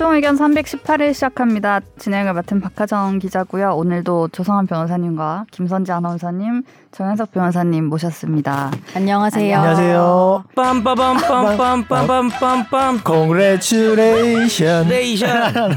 [0.00, 1.80] 최종 의견 318일 시작합니다.
[1.98, 3.74] 진행을 맡은 박하정 기자고요.
[3.74, 8.70] 오늘도 조성한 변호사님과 김선지 아나운서님, 정현석 변호사님 모셨습니다.
[8.96, 9.58] 안녕하세요.
[9.58, 10.44] 안녕하세요.
[10.56, 14.88] 빰빠밤빰빰빰빰빰빰 Congratulation.
[14.88, 15.52] lation.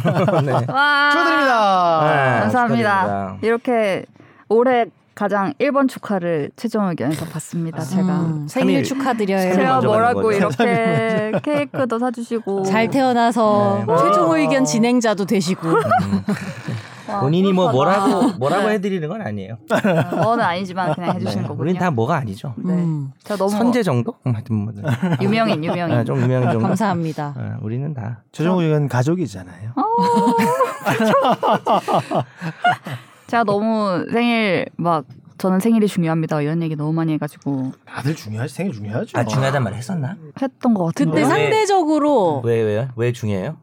[0.46, 0.54] 네.
[0.70, 2.02] 와, 축하드립니다.
[2.06, 3.02] 네, 감사합니다.
[3.02, 3.38] 축하드립니다.
[3.42, 4.06] 이렇게
[4.48, 7.82] 올해 가장 1번 축하를 최종 의견에서 받습니다.
[7.82, 9.54] 제가 음, 생일 축하드려요.
[9.54, 10.32] 제가 뭐라고.
[10.32, 13.96] 이렇게 케이크도 사주시고 잘 태어나서 네.
[13.98, 15.68] 최종 의견 진행자도 되시고
[17.08, 17.72] 와, 본인이 뭐.
[17.72, 18.74] 뭐라고 뭐라고 네.
[18.76, 19.58] 해드리는 건 아니에요.
[20.24, 21.48] 뭐는 아니지만 그냥 해주시는 네.
[21.48, 21.62] 거군요.
[21.62, 22.56] 우린 다 뭐가 아니죠.
[22.58, 22.74] 네.
[22.74, 24.16] 음, 너무 선제 정도?
[24.26, 24.74] 음, 하여튼 뭐
[25.22, 25.96] 유명인 유명인.
[25.96, 26.68] 아, 좀 유명한 정도.
[26.68, 27.36] 감사합니다.
[27.38, 29.74] 어, 우리는 다 최종 의견 가족이잖아요.
[33.34, 35.06] 제가 너무 생일 막
[35.40, 39.18] 저는 생일이 중요합니다 이런 얘기 너무 많이 해가지고 다들 중요하지 생일 중요하죠.
[39.18, 40.16] 아, 중요하단 말 했었나?
[40.40, 41.12] 했던 것 같은데.
[41.12, 41.28] 그때 왜?
[41.28, 42.90] 상대적으로 왜 왜요?
[42.96, 43.58] 왜 중요해요?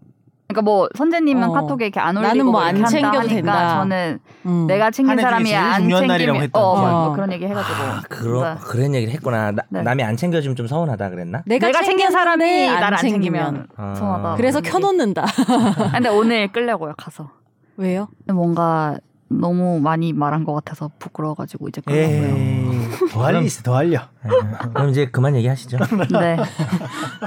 [0.49, 1.53] 그러니까 뭐 선재님은 어.
[1.53, 3.79] 카톡에 이렇게 안 올리고 나는 뭐안 이렇게 한다 챙겨도 된다.
[3.79, 6.83] 저는 음, 내가 챙긴 사람이 안 챙기면 했던 어, 거죠.
[6.83, 7.13] 뭐 어.
[7.13, 9.53] 그런 얘기 해가지고 아, 그런 그러니까 그런 얘기를 했구나.
[9.53, 9.83] 나, 네.
[9.83, 11.43] 남이 안 챙겨주면 좀 서운하다 그랬나?
[11.47, 13.95] 내가, 내가 챙긴 사람이 나를 안 챙기면 아.
[13.95, 14.35] 서운하다.
[14.35, 14.69] 그래서 얘기.
[14.69, 15.23] 켜놓는다.
[15.23, 17.31] 아, 근데 오늘 끌려고요 가서.
[17.77, 18.09] 왜요?
[18.19, 18.99] 근데 뭔가
[19.33, 22.37] 너무 많이 말한 것 같아서 부끄러워가지고 이제 끌려고요.
[22.37, 24.01] 에이, 더 할리 있어, 더 할려.
[24.25, 24.31] 네.
[24.75, 25.79] 그럼 이제 그만 얘기하시죠.
[26.11, 26.37] 네.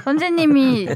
[0.03, 0.89] 선재님이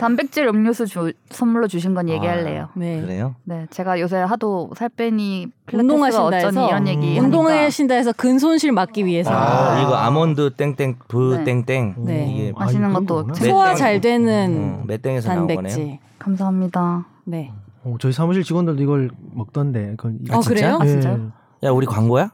[0.00, 2.68] 단백질 음료수 주, 선물로 주신 건 얘기할래요.
[2.74, 3.00] 네.
[3.00, 3.36] 그래요?
[3.44, 7.94] 네, 제가 요새 하도 살 빼니 운동하신다 어쩌니 해서 이런 얘기 음, 운동을 하니까 하신다
[7.94, 11.44] 해서 근손실 막기 위해서 아, 이거 아몬드 땡땡 브 네.
[11.44, 12.30] 땡땡 네.
[12.30, 13.32] 이게 아, 맛있는 것도.
[13.34, 13.76] 소화 땡.
[13.76, 15.56] 잘 되는 음, 맷땡에서 나온 거네요.
[15.56, 15.98] 단백질.
[16.18, 17.06] 감사합니다.
[17.24, 17.50] 네.
[17.82, 19.90] 어, 저희 사무실 직원들도 이걸 먹던데.
[19.96, 20.78] 그건 이- 어 그래요?
[20.80, 21.32] 아, 진짜요?
[21.62, 22.30] 야 우리 광고야?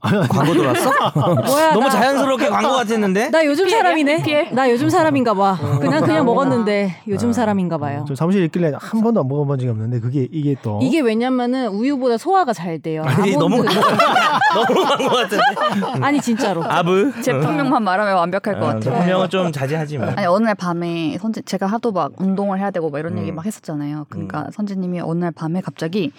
[0.28, 0.90] 광고 들어왔어?
[1.46, 1.72] 뭐야?
[1.72, 3.30] 너무 나, 자연스럽게 광고 같았는데?
[3.30, 3.68] 나 요즘?
[3.68, 4.50] 사람이네.
[4.52, 5.58] 나 요즘 사람인가 봐.
[5.80, 7.32] 그냥 그냥 먹었는데 요즘 아.
[7.32, 8.04] 사람인가 봐요.
[8.06, 12.18] 저 사무실에 있길래 한 번도 안 먹어본 적이 없는데 그게 이게 또 이게 왜냐면은 우유보다
[12.18, 13.02] 소화가 잘 돼요.
[13.04, 15.42] 아니 너무 너무 광고 같은데?
[16.02, 16.62] 아니 진짜로.
[16.64, 17.12] 아브?
[17.22, 18.80] 제품명만 말하면 완벽할 것 어, 같아요.
[18.80, 20.08] 제품명은 좀 자제하지 뭐.
[20.08, 23.18] 아니 어느 날 밤에 선재 제가 하도 막 운동을 해야 되고 막 이런 음.
[23.18, 24.06] 얘기 막 했었잖아요.
[24.08, 26.12] 그러니까 선재님이 어느 날 밤에 갑자기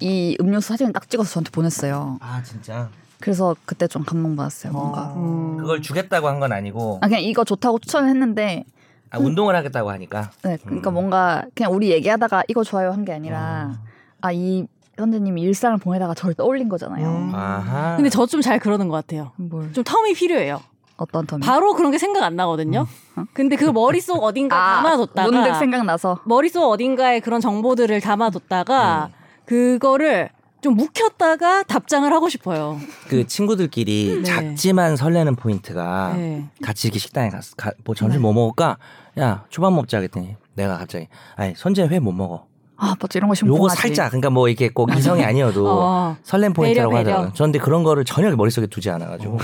[0.00, 2.18] 이 음료수 사진을 딱 찍어서 저한테 보냈어요.
[2.20, 2.88] 아 진짜?
[3.20, 4.72] 그래서 그때 좀 감동받았어요.
[4.72, 5.12] 뭔가.
[5.16, 5.56] 음.
[5.58, 8.64] 그걸 주겠다고 한 건 아니고 아 그냥 이거 좋다고 추천을 했는데
[9.10, 10.94] 아, 운동을 하겠다고 하니까 네, 그러니까 음.
[10.94, 13.78] 뭔가 그냥 우리 얘기하다가 이거 좋아요 한 게 아니라
[14.20, 14.66] 아이
[14.98, 17.06] 선재님이 일상을 보내다가 저를 떠올린 거잖아요.
[17.08, 17.34] 음.
[17.34, 19.32] 아하 근데 저 좀 잘 그러는 것 같아요.
[19.36, 20.60] 뭘 좀 텀이 필요해요.
[20.98, 21.42] 어떤 텀이?
[21.42, 22.86] 바로 그런 게 생각 안 나거든요.
[23.34, 29.10] 근데 그 머릿속 어딘가 아, 담아뒀다가 문득 생각나서 머릿속 어딘가에 그런 정보들을 담아뒀다가
[29.44, 30.30] 그거를
[30.66, 32.80] 좀 묵혔다가 답장을 하고 싶어요.
[33.06, 34.22] 그 친구들끼리 네.
[34.24, 36.44] 작지만 설레는 포인트가 네.
[36.60, 38.76] 같이 이렇게 식당에 갔어 가, 뭐 점심 뭐 먹을까
[39.16, 41.06] 야 초밥 먹자 그랬더니 내가 갑자기
[41.36, 42.48] 아니 선재 회 못 먹어
[42.78, 43.56] 아 맞죠 이런 거 심쿵하지.
[43.58, 46.16] 요거 살짝 그러니까 뭐 이렇게 꼭 이성이 아니어도 어.
[46.22, 47.10] 설렘 포인트라고 배려, 배려.
[47.12, 47.32] 하더라고요.
[47.34, 49.38] 저런데 그런 거를 전혀 머릿속에 두지 않아 가지고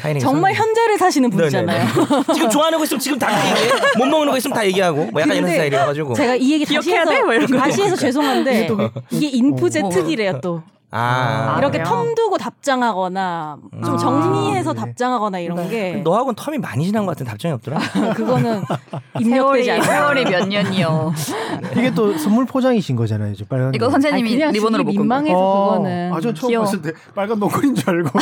[0.00, 1.78] 타이밍이 정말 설레- 현재를 사시는 분이잖아요.
[1.86, 2.22] 네네네.
[2.34, 3.68] 지금 좋아하는 거 있으면 지금 다 얘기해.
[3.98, 5.04] 못 먹는 거 있으면 다 얘기하고.
[5.12, 6.14] 뭐 약간 이런 근데 스타일이어 가지고.
[6.14, 7.22] 제가 이 얘기 다시 해서 돼?
[7.22, 7.58] 뭐.
[7.58, 8.68] 다시 해서 죄송한데
[9.10, 9.88] 이게 인프제 어.
[9.90, 10.62] 특이래요 또
[10.94, 11.84] 아, 아, 이렇게 그래요?
[11.90, 14.80] 텀 두고 답장하거나 좀 아, 정리해서 네.
[14.80, 15.68] 답장하거나 이런 네.
[15.68, 17.78] 게 너하고는 term이 많이 지난 것 같은 답장이 없더라.
[18.14, 18.62] 그거는
[19.22, 19.24] 세월이
[19.64, 19.82] 입력되지 않아요.
[19.84, 21.12] 세월이 몇 년이요.
[21.72, 23.34] 이게 또 선물 포장이신 거잖아요.
[23.34, 23.74] 저 빨간.
[23.74, 23.90] 이거 거.
[23.92, 25.02] 선생님이 아니, 그냥 리본으로 묶은 거.
[25.02, 26.64] 민망해서 어, 그거는 아, 전 처음 귀여워.
[26.66, 28.18] 봤을 때 빨간 노끈인 줄 알고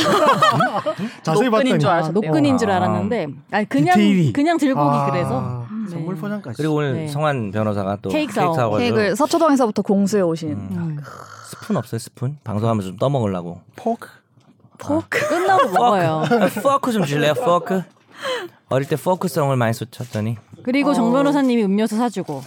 [1.23, 2.01] 자세히 노끈인 봤더니 줄 아.
[2.09, 2.75] 노끈인 줄 아.
[2.77, 4.31] 알았는데 아니 그냥 디테일이.
[4.31, 6.21] 그냥 들고기 아, 그래서 선물 네.
[6.21, 6.55] 포장까지.
[6.57, 7.07] 그리고 오늘 네.
[7.09, 8.31] 성환 변호사가 또 케이크.
[8.31, 10.97] 사와가지고 케이크를 서초동에서부터 공수해 오신 음.
[11.51, 11.59] 음.
[11.61, 12.37] 스푼 없어요 스푼?
[12.43, 13.61] 방송하면서 좀 떠먹으려고.
[13.75, 14.09] 포크.
[14.77, 15.27] 포크.
[15.27, 16.23] 끝나고 먹어요.
[16.63, 17.33] 포크 좀 줄래요?
[17.35, 17.83] 포크?
[18.69, 20.37] 어릴 때 포크성을 많이 쏟쳤더니.
[20.63, 22.41] 그리고 정 변호사님이 음료수 사주고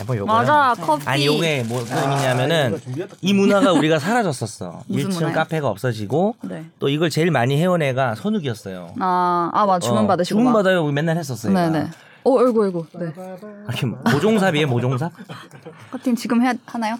[0.00, 0.24] 아, 뭐.
[0.26, 1.06] 맞아 커피.
[1.08, 2.80] 아니 요게 무슨 의미냐면은
[3.20, 4.82] 이 문화가 우리가 사라졌었어.
[4.88, 5.34] 무슨 1층 문화요?
[5.34, 6.66] 카페가 없어지고 네.
[6.78, 8.94] 또 이걸 제일 많이 해온 애가 선욱이었어요.
[9.00, 9.86] 아, 아, 맞아.
[9.86, 10.38] 주문 어, 받으시고.
[10.38, 10.58] 주문 막.
[10.58, 10.84] 받아요.
[10.86, 11.52] 맨날 했었어요.
[11.52, 11.88] 네네.
[12.24, 12.86] 오, 어이구, 어이구.
[12.98, 13.12] 네.
[13.68, 15.12] 이렇게 모종삽이에요, 모종삽?
[15.90, 16.96] 커팅 지금 해, 하나요?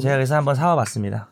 [0.00, 1.28] 제가 그래서 한번 사와봤습니다.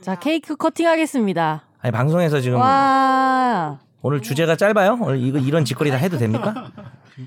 [0.00, 1.62] 자 케이크 커팅하겠습니다.
[1.80, 4.98] 아니 방송에서 지금 와 오늘 주제가 짧아요?
[5.00, 6.70] 오늘 이거 이런 짓거리 다 해도 됩니까?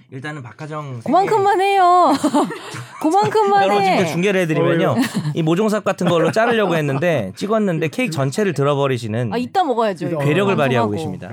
[0.09, 2.11] 일단은 박하정 그만큼만 해요.
[3.01, 4.05] 그만큼만 여러 지금 해.
[4.05, 4.95] 중계를 해드리면요,
[5.35, 10.19] 이 모종삽 같은 걸로 자르려고 했는데 찍었는데 케이크 전체를 들어버리시는 아 이따 먹어야죠.
[10.19, 10.91] 괴력을 발휘하고.
[10.91, 11.31] 계십니다.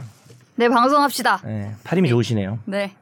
[0.57, 1.41] 네, 방송합시다.
[1.45, 2.59] 네, 팔힘이 좋으시네요.
[2.67, 2.93] 네.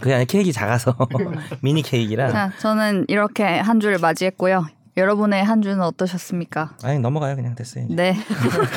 [0.00, 0.96] 그게 아니라 케이크 작아서
[1.62, 2.30] 미니 케이크라.
[2.30, 4.66] 자, 저는 이렇게 한 주를 맞이했고요.
[4.96, 6.74] 여러분의 한 주는 어떠셨습니까?
[6.82, 7.84] 아니 넘어가요, 그냥 됐어요.
[7.84, 7.94] 이제.
[7.94, 8.16] 네.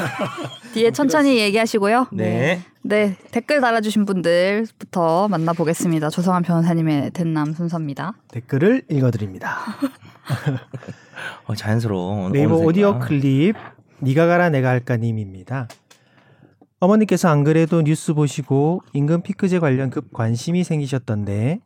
[0.74, 2.08] 뒤에 천천히 얘기하시고요.
[2.12, 2.62] 네.
[2.84, 6.10] 네, 댓글 달아주신 분들부터 만나보겠습니다.
[6.10, 8.14] 조성한 변호사님의 된남 순서입니다.
[8.30, 9.58] 댓글을 읽어드립니다.
[11.48, 12.30] 어, 자연스러워.
[12.30, 12.56] 네이버.
[12.56, 13.56] 오디오 클립
[14.04, 15.68] 니가 가라 내가 할까 님입니다.
[16.82, 21.60] 어머니께서 안 그래도 뉴스 보시고 임금 피크제 관련 급 관심이 생기셨던데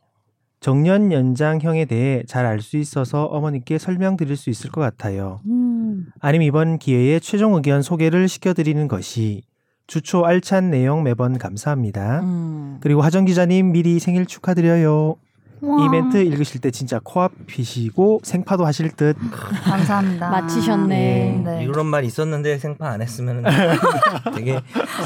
[0.60, 5.40] 정년 연장형에 대해 잘 알 수 있어서 어머니께 설명드릴 수 있을 것 같아요.
[5.46, 6.06] 음.
[6.20, 9.42] 아니면 이번 기회에 최종 의견 소개를 시켜드리는 것이
[9.86, 12.20] 주초 알찬 내용 매번 감사합니다.
[12.20, 12.76] 음.
[12.80, 15.16] 그리고 하정 기자님 미리 생일 축하드려요.
[15.60, 15.84] 우와.
[15.84, 19.16] 이 멘트 읽으실 때 진짜 코앞이시고 생파도 하실 듯.
[19.64, 20.30] 감사합니다.
[20.30, 21.42] 마치셨네.
[21.44, 21.64] 네.
[21.64, 23.42] 이런 말 있었는데 생파 안 했으면
[24.34, 24.60] 되게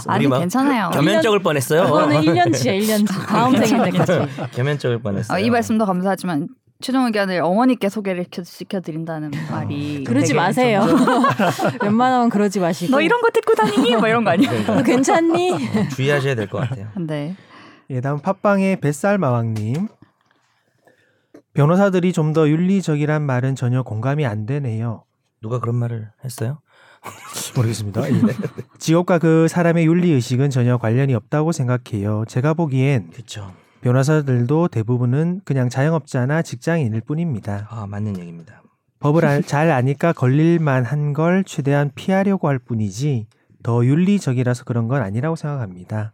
[0.07, 0.91] 아니 우리 막 괜찮아요.
[0.93, 1.85] 겸연쩍을 뻔했어요.
[1.85, 3.07] 그거는 1년치야 1년치.
[3.27, 4.19] 다음 생일 때까지.
[4.53, 5.37] 겸연쩍을 뻔했어요.
[5.37, 6.49] 어, 이 말씀도 감사하지만
[6.83, 10.83] 최종 의견을 어머니께 소개를 시켜- 시켜드린다는 말이 그러지 되게 마세요.
[11.83, 12.91] 웬만하면 그러지 마시고.
[12.91, 13.97] 너 이런 거 듣고 다니니?
[13.97, 14.51] 뭐 이런 거 아니야?
[14.67, 15.53] 너 괜찮니?
[15.53, 15.59] 어,
[15.95, 16.89] 주의하셔야 될 것 같아요.
[16.99, 17.37] 네.
[17.91, 19.89] 예, 다음 팟빵의 뱃살 마왕님.
[21.55, 25.05] 변호사들이 좀 더 윤리적이란 말은 전혀 공감이 안 되네요.
[25.43, 26.61] 누가 그런 말을 했어요?
[27.57, 28.09] 모르겠습니다.
[28.11, 28.21] 예.
[28.79, 32.25] 직업과 그 사람의 윤리 의식은 전혀 관련이 없다고 생각해요.
[32.29, 33.53] 제가 보기엔 그렇죠.
[33.81, 37.67] 변호사들도 대부분은 그냥 자영업자나 직장인일 뿐입니다.
[37.71, 38.63] 아 맞는 얘기입니다.
[39.01, 43.27] 법을 알- 잘 아니까 걸릴만 한 걸 최대한 피하려고 할 뿐이지
[43.63, 46.13] 더 윤리적이라서 그런 건 아니라고 생각합니다.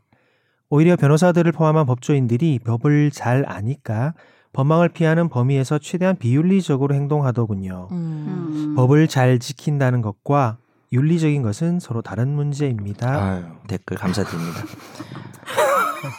[0.71, 4.15] 오히려 변호사들을 포함한 법조인들이 법을 잘 아니까
[4.57, 7.89] 법망을 피하는 범위에서 최대한 비윤리적으로 행동하더군요.
[7.91, 8.27] 음.
[8.49, 8.75] 음.
[8.75, 10.57] 법을 잘 지킨다는 것과
[10.95, 13.23] 윤리적인 것은 서로 다른 문제입니다.
[13.23, 14.61] 아유, 댓글 감사드립니다.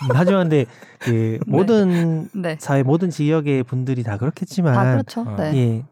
[0.13, 0.65] 하지만 근데
[0.99, 2.57] 그 모든 네.
[2.59, 5.21] 사회 모든 지역의 분들이 다 그렇겠지만 다 그렇죠.
[5.21, 5.35] 어.
[5.35, 5.55] 네.
[5.55, 5.85] 예,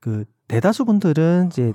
[0.00, 1.72] 그 대다수 분들은 이제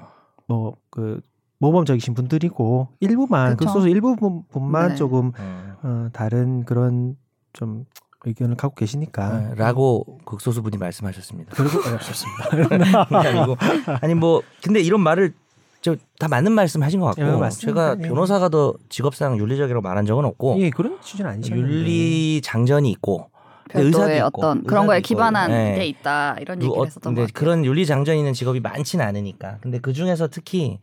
[0.47, 1.21] 뭐그
[1.59, 3.71] 모범적이신 분들이고 일부만 그 그쵸.
[3.71, 4.95] 소수 일부 분- 분만 네.
[4.95, 7.15] 조금 어, 어, 다른 그런
[7.53, 7.85] 좀
[8.27, 11.53] 의견을 갖고 계시니까 어, 라고 극소수 분이 말씀하셨습니다.
[11.55, 13.07] 그리고 어렵습니다.
[13.29, 13.57] 아니고
[14.01, 15.33] 아니 뭐 근데 이런 말을
[15.81, 17.95] 저다 맞는 말씀 하신 것 예, 같고 맞습니다.
[17.95, 18.07] 제가 예.
[18.07, 23.29] 변호사가 더 직업상 윤리적이라고 말한 적은 없고 예, 그런 취지는 아니셨는데 윤리 장전이 있고
[23.69, 25.75] 있고, 어떤 그런 거에 있고, 기반한 예.
[25.75, 27.33] 게 있다 이런 얘기를 어, 했었던 것 같아요.
[27.33, 30.79] 그런 윤리 장전 있는 직업이 많지는 않으니까 근데 그 중에서 특히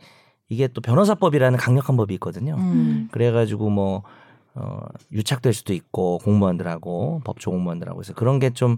[0.48, 2.56] 이게 또 변호사법이라는 강력한 법이 있거든요.
[2.56, 3.08] 음.
[3.10, 4.02] 그래가지고 뭐
[4.54, 4.78] 어,
[5.12, 8.76] 유착될 수도 있고 공무원들하고 법조 공무원들하고 그래서 그런 게 좀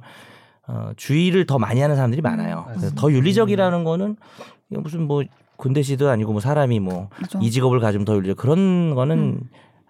[0.69, 2.65] 어, 주의를 더 많이 하는 사람들이 많아요.
[2.69, 2.91] 그래서.
[2.97, 4.17] 더 윤리적이라는 거는
[4.71, 5.23] 이거 무슨 뭐
[5.57, 7.09] 군대시도 아니고 뭐 사람이 뭐
[7.41, 7.51] 이?
[7.53, 9.41] 직업을 가지면 더 윤리적 그런 거는 음.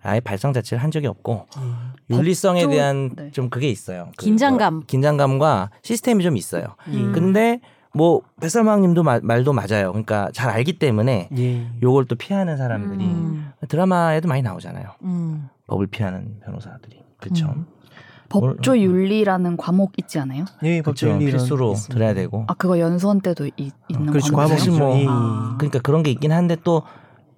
[0.03, 1.93] 아예 발상 자체를 한 적이 없고 음.
[2.11, 3.31] 윤리성에 법조- 대한 네.
[3.31, 4.09] 좀 그게 있어요.
[4.19, 4.75] 그 긴장감.
[4.75, 6.65] 뭐 긴장감과 시스템이 좀 있어요.
[6.89, 7.13] 음.
[7.15, 7.61] 근데
[7.95, 9.93] 뭐 뱃살마왕님도 마- 말도 맞아요.
[9.93, 11.67] 그러니까 잘 알기 때문에 예.
[11.83, 13.51] 요걸 또 피하는 사람들이 음.
[13.69, 14.91] 드라마에도 많이 나오잖아요.
[15.05, 15.49] 음.
[15.67, 17.47] 법을 피하는 변호사들이 그렇죠.
[17.47, 17.67] 음.
[18.29, 20.45] 법조 윤리라는 과목 있지 않아요?
[20.65, 21.07] 예, 그렇죠.
[21.07, 21.95] 법조인리는 필수로 있습니다.
[21.95, 22.45] 들어야 되고.
[22.49, 24.33] 아 그거 연수원 때도 이- 있는 그렇죠.
[24.35, 24.59] 과목이에요?
[24.59, 25.03] 사실 뭐- 과목이죠.
[25.03, 25.07] 예.
[25.09, 25.55] 아.
[25.59, 26.83] 그러니까 그런 게 있긴 한데 또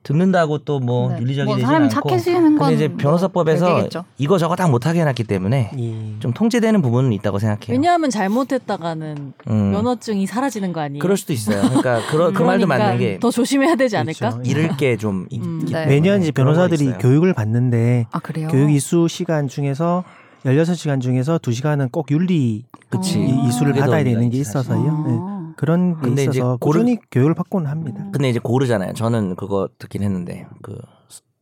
[0.09, 1.21] 듣는다고 또뭐 네.
[1.21, 2.09] 윤리적이 뭐 되지 사람이 않고.
[2.09, 4.05] 착해지는 건 근데 이제 뭐 변호사법에서 별개겠죠.
[4.17, 6.19] 이거 저거 다 못하게 해놨기 때문에 예.
[6.21, 7.67] 좀 통제되는 부분은 있다고 생각해요.
[7.77, 9.71] 왜냐하면 잘못했다가는 음.
[9.71, 11.03] 면허증이 사라지는 거 아니에요?
[11.03, 11.61] 그럴 수도 있어요.
[11.61, 14.31] 그러니까 그런 그 말도 그러니까 맞는 게 더 조심해야 되지 않을까?
[14.31, 14.51] 그렇죠.
[14.51, 15.67] 잃을 게좀 음.
[15.71, 15.87] 네.
[15.87, 18.49] 매년 이제 변호사들이 교육을 받는데 아 그래요?
[18.49, 20.05] 교육 이수 시간 중에서
[20.47, 23.19] 16시간 중에서 2시간은 꼭 윤리 그치.
[23.21, 24.71] 이- 이수를 받아야 되는 게 있지, 사실.
[24.73, 25.05] 있어서요.
[25.07, 25.38] 네.
[25.59, 26.01] 아.
[26.01, 28.05] 그런 게 있어서 고르- 꾸준히 교육을 받고는 합니다.
[28.13, 28.93] 근데 이제 고르잖아요.
[28.95, 30.79] 저는 그거 듣긴 했는데 그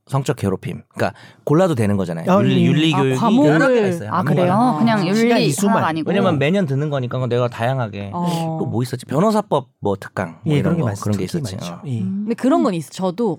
[0.06, 0.82] 성적 괴롭힘.
[0.94, 2.30] 그러니까 골라도 되는 거잖아요.
[2.30, 2.66] 아, 윤리, 예.
[2.66, 4.10] 윤리 아, 교육이 과목을- 여러 개가 있어요.
[4.12, 4.22] 아.
[4.22, 4.52] 그래요?
[4.52, 4.78] 아.
[4.78, 5.74] 그냥 윤리 이수만.
[5.76, 8.58] 하나가 아니고 왜냐면 매년 듣는 거니까 내가 다양하게 어.
[8.60, 9.04] 또뭐 있었지?
[9.06, 11.56] 변호사법 뭐 특강 뭐 예, 이런 그런 게거 많, 그런 게 있었지.
[11.56, 11.82] 어.
[11.86, 12.00] 예.
[12.00, 12.20] 음.
[12.24, 12.90] 근데 그런 건 있어.
[12.90, 13.38] 저도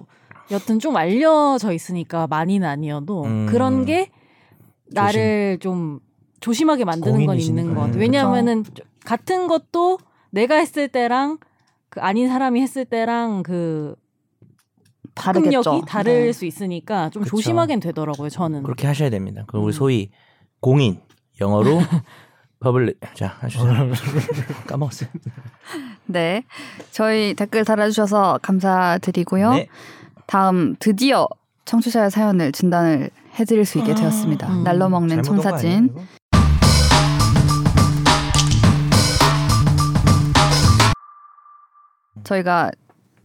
[0.52, 3.46] 여튼 좀 알려져 있으니까 많이는 아니어도 음.
[3.50, 4.10] 그런 게
[4.92, 6.00] 나를 좀
[6.42, 7.38] 조심하게 만드는 건.
[7.40, 7.96] 있는 것 같아요.
[7.96, 8.00] 음.
[8.00, 8.64] 왜냐하면은
[9.06, 10.00] 같은 것도
[10.32, 11.38] 내가 했을 때랑
[11.90, 13.96] 그 아닌 사람이 했을 때랑 그
[15.16, 15.62] 다르겠죠.
[15.64, 16.32] 능력이 다를 네.
[16.32, 17.36] 수 있으니까 좀 그쵸.
[17.36, 18.30] 조심하긴 되더라고요.
[18.30, 18.64] 저는.
[18.64, 19.44] 그렇게 하셔야 됩니다.
[19.48, 19.78] 그리고 우리 음.
[19.78, 20.12] 소위
[20.60, 21.00] 공인
[21.42, 21.80] 영어로
[22.60, 23.66] 법을 자 하시죠.
[24.68, 25.10] 까먹었어요.
[26.06, 26.44] 네.
[26.92, 29.54] 저희 댓글 달아주셔서 감사드리고요.
[29.54, 29.68] 네.
[30.26, 31.28] 다음 드디어
[31.66, 34.48] 청취자의 사연을 진단을 해드릴 수 있게 되었습니다.
[34.50, 34.64] 음.
[34.64, 35.94] 날로 먹는 청사진.
[42.28, 42.72] 저희가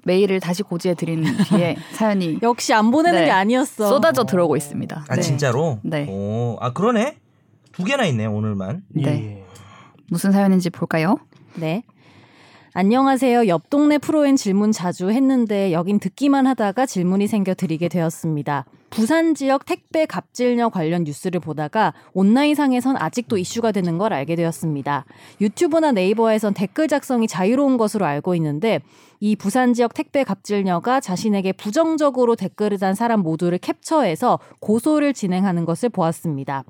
[0.04, 3.24] 메일을 다시 고지해 드린 뒤에 사연이 역시 안 보내는 네.
[3.26, 3.88] 게 아니었어.
[3.88, 5.04] 쏟아져 들어오고 있습니다.
[5.08, 5.20] 아 네.
[5.20, 5.78] 진짜로?
[5.82, 6.06] 네.
[6.08, 7.18] 오, 아 그러네.
[7.72, 8.82] 두 개나 있네 오늘만.
[8.88, 9.04] 네.
[9.38, 9.44] 예.
[10.08, 11.16] 무슨 사연인지 볼까요?
[11.54, 11.82] 네.
[12.74, 13.48] 안녕하세요.
[13.48, 18.64] 옆 동네 프로엔 질문 자주 했는데 여긴 듣기만 하다가 질문이 생겨 드리게 되었습니다.
[18.88, 25.04] 부산 지역 택배 갑질녀 관련 뉴스를 보다가 온라인상에선 아직도 이슈가 되는 걸 알게 되었습니다.
[25.42, 28.80] 유튜브나 네이버에선 댓글 작성이 자유로운 것으로 알고 있는데
[29.20, 35.90] 이 부산 지역 택배 갑질녀가 자신에게 부정적으로 댓글을 단 사람 모두를 캡처해서 고소를 진행하는 것을
[35.90, 36.64] 보았습니다.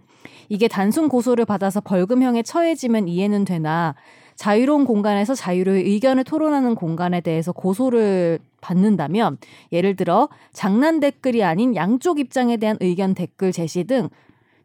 [0.48, 3.94] 이게 단순 고소를 받아서 벌금형에 처해지면 이해는 되나
[4.36, 9.38] 자유로운 공간에서 자유로이 의견을 토론하는 공간에 대해서 고소를 받는다면
[9.72, 14.08] 예를 들어 장난 댓글이 아닌 양쪽 입장에 대한 의견 댓글 제시 등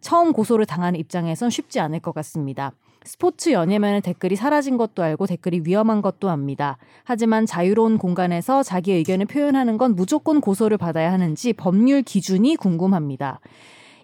[0.01, 2.71] 처음 고소를 당하는 입장에선 쉽지 않을 것 같습니다.
[3.03, 6.77] 스포츠 연예면의 댓글이 사라진 것도 알고 댓글이 위험한 것도 압니다.
[7.05, 13.39] 하지만 자유로운 공간에서 자기 의견을 표현하는 건 무조건 고소를 받아야 하는지 법률 기준이 궁금합니다.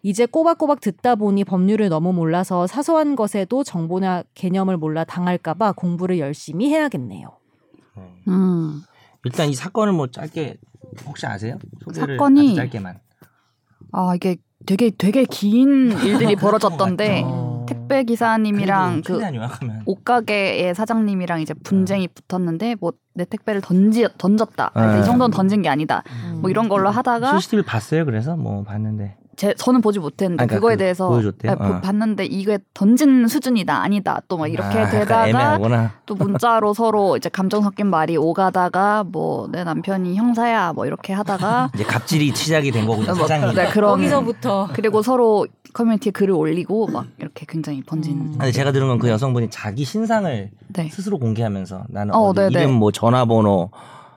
[0.03, 6.69] 이제 꼬박꼬박 듣다 보니 법률을 너무 몰라서 사소한 것에도 정보나 개념을 몰라 당할까봐 공부를 열심히
[6.69, 7.29] 해야겠네요.
[8.27, 8.81] 음.
[9.23, 10.57] 일단 이 사건을 뭐 짧게
[11.05, 11.57] 혹시 아세요?
[11.85, 12.99] 소개를 사건이- 아주 짧게만.
[13.93, 17.65] 아 이게 되게 되게 긴 일들이 벌어졌던데 어.
[17.67, 19.21] 택배 기사님이랑 그.
[19.85, 24.71] 옷가게의 사장님이랑 이제 분쟁이 붙었는데 뭐 내 택배를 던지 던졌다.
[24.75, 24.99] 네.
[24.99, 26.01] 이 정도는 던진 게 아니다.
[26.41, 28.05] 뭐 이런 걸로 하다가 CCTV 봤어요.
[28.05, 29.17] 그래서 뭐 봤는데.
[29.35, 31.51] 제 저는 보지 못했는데 아, 그러니까 그거에 그 대해서 보여줬대요?
[31.51, 31.81] 네, 보- 어.
[31.81, 35.91] 봤는데 이게 던진 수준이다 아니다 또 막 이렇게 아, 약간 되다가.
[36.05, 41.71] 또 문자로 서로 이제 감정 섞인 말이 오가다가 뭐 내 남편이 형사야 뭐 이렇게 하다가
[41.75, 43.07] 이제 갑질이 시작이 된 거군요.
[43.07, 43.55] 뭐, 사장님.
[43.55, 48.35] 네, 그런 거기서부터 그리고 서로 커뮤니티에 글을 올리고 막 이렇게 굉장히 번진 음.
[48.39, 50.89] 아니 제가 들은 건 그 여성분이 자기 신상을 네.
[50.89, 52.59] 스스로 공개하면서 나는 어, 어, 디 네네.
[52.61, 53.71] 이름 뭐 전화번호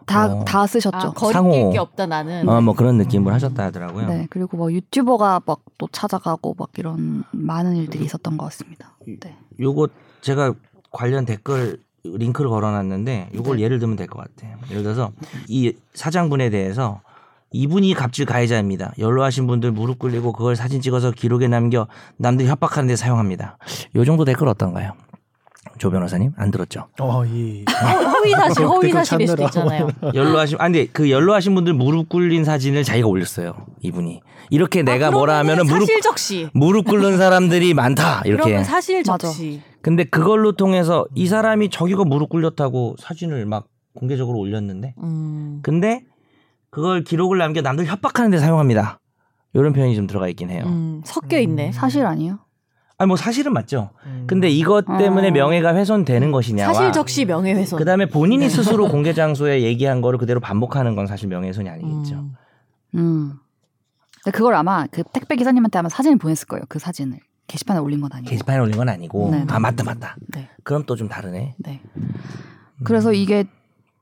[0.06, 0.44] 다, 어.
[0.44, 1.12] 다 아, 쓰셨죠.
[1.12, 1.70] 거리낄 상호.
[1.72, 2.48] 게 없다 나는.
[2.48, 4.06] 어, 뭐 그런 느낌으로 하셨다 하더라고요.
[4.08, 4.26] 네.
[4.30, 8.96] 그리고 뭐 유튜버가 막 또 찾아가고 막 이런 많은 일들이 있었던 것 같습니다.
[9.06, 9.36] 네.
[9.60, 9.88] 요거
[10.22, 10.54] 제가
[10.90, 13.64] 관련 댓글 링크를 걸어놨는데 요걸 네.
[13.64, 14.56] 예를 들면 될 것 같아요.
[14.70, 15.12] 예를 들어서
[15.48, 17.02] 이 사장분에 대해서
[17.52, 18.94] 이분이 갑질 가해자입니다.
[18.98, 23.58] 연로하신 분들 무릎 꿇리고 그걸 사진 찍어서 기록에 남겨 남들 협박하는 데 사용합니다.
[23.96, 24.92] 요 정도 댓글 어떤가요?
[25.78, 26.86] 조 변호사님 안 들었죠?
[27.00, 27.64] 어, 예.
[27.70, 29.42] 허- 허위 사실, 허위 사실일 수도.
[29.44, 29.88] 있잖아요.
[30.14, 33.54] 연로하신 아니 근데 그 연로하신 분들 무릎 꿇린 사진을 자기가 올렸어요.
[33.82, 34.20] 이분이
[34.50, 36.48] 이렇게 내가 아, 뭐라 하면은 무릎 적시.
[36.54, 38.42] 무릎 꿇는 사람들이 많다 이렇게.
[38.44, 39.02] 그러면 사실.
[39.02, 39.60] 적시.
[39.82, 45.60] 근데 그걸로 통해서 이 사람이 저기가 무릎 꿇렸다고 사진을 막 공개적으로 올렸는데 음.
[45.62, 46.02] 근데
[46.70, 49.00] 그걸 기록을 남겨 남들 협박하는 데 사용합니다.
[49.54, 50.64] 이런 표현이 좀 들어가 있긴 해요.
[50.66, 51.72] 음, 섞여 있네.
[51.72, 52.38] 사실 아니에요?
[52.98, 53.90] 아니 뭐 사실은 맞죠.
[54.06, 54.24] 음.
[54.26, 55.30] 근데 이것 때문에 아.
[55.30, 57.78] 명예가 훼손되는 것이냐와 사실 적시 명예훼손.
[57.78, 62.14] 그다음에 본인이 스스로 공개 장소에 얘기한 거를 그대로 반복하는 건 사실 명예훼손이 아니겠죠.
[62.14, 62.36] 음.
[62.94, 63.32] 음.
[64.24, 66.64] 근데 그걸 아마 그 택배 기사님한테 아마 사진을 보냈을 거예요.
[66.68, 68.30] 그 사진을 게시판에 올린 건 아니고.
[68.30, 69.46] 게시판에 올린 건 아니고 네, 네.
[69.48, 70.16] 아 맞다 맞다.
[70.34, 70.48] 네.
[70.64, 71.54] 그럼 또 좀 다르네.
[71.58, 71.80] 네.
[72.82, 73.44] 그래서 이게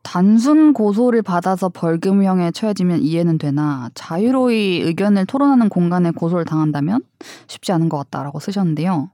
[0.04, 7.02] 단순 고소를 받아서 벌금형에 처해지면 이해는 되나 자유로이 의견을 토론하는 공간에 고소를 당한다면
[7.48, 9.10] 쉽지 않은 것 같다라고 쓰셨는데요.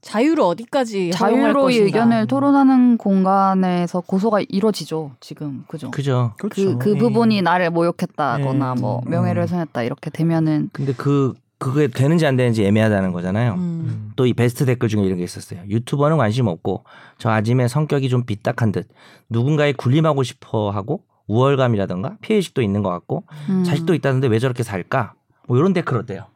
[0.00, 1.84] 자유를 어디까지 자유로이 것인가.
[1.84, 5.12] 의견을 토론하는 공간에서 고소가 이루어지죠.
[5.20, 5.90] 지금 그죠?
[5.90, 6.32] 그죠.
[6.38, 6.78] 그, 그렇죠.
[6.78, 6.98] 그 예.
[6.98, 8.80] 부분이 나를 모욕했다거나 예.
[8.80, 9.44] 뭐 명예를 음.
[9.44, 13.54] 훼손했다 이렇게 되면은 근데 그 그게 되는지 안 되는지 애매하다는 거잖아요.
[13.54, 14.12] 음.
[14.16, 15.60] 또이 베스트 댓글 중에 이런 게 있었어요.
[15.68, 16.84] 유튜버는 관심 없고
[17.18, 18.88] 저 아짐의 성격이 좀 삐딱한 듯
[19.28, 25.12] 누군가에 군림하고 싶어 하고 우월감이라던가 피해의식도 있는 것 같고 음, 자식도 있다는데 왜 저렇게 살까?
[25.46, 26.28] 뭐 이런 댓글 어때요?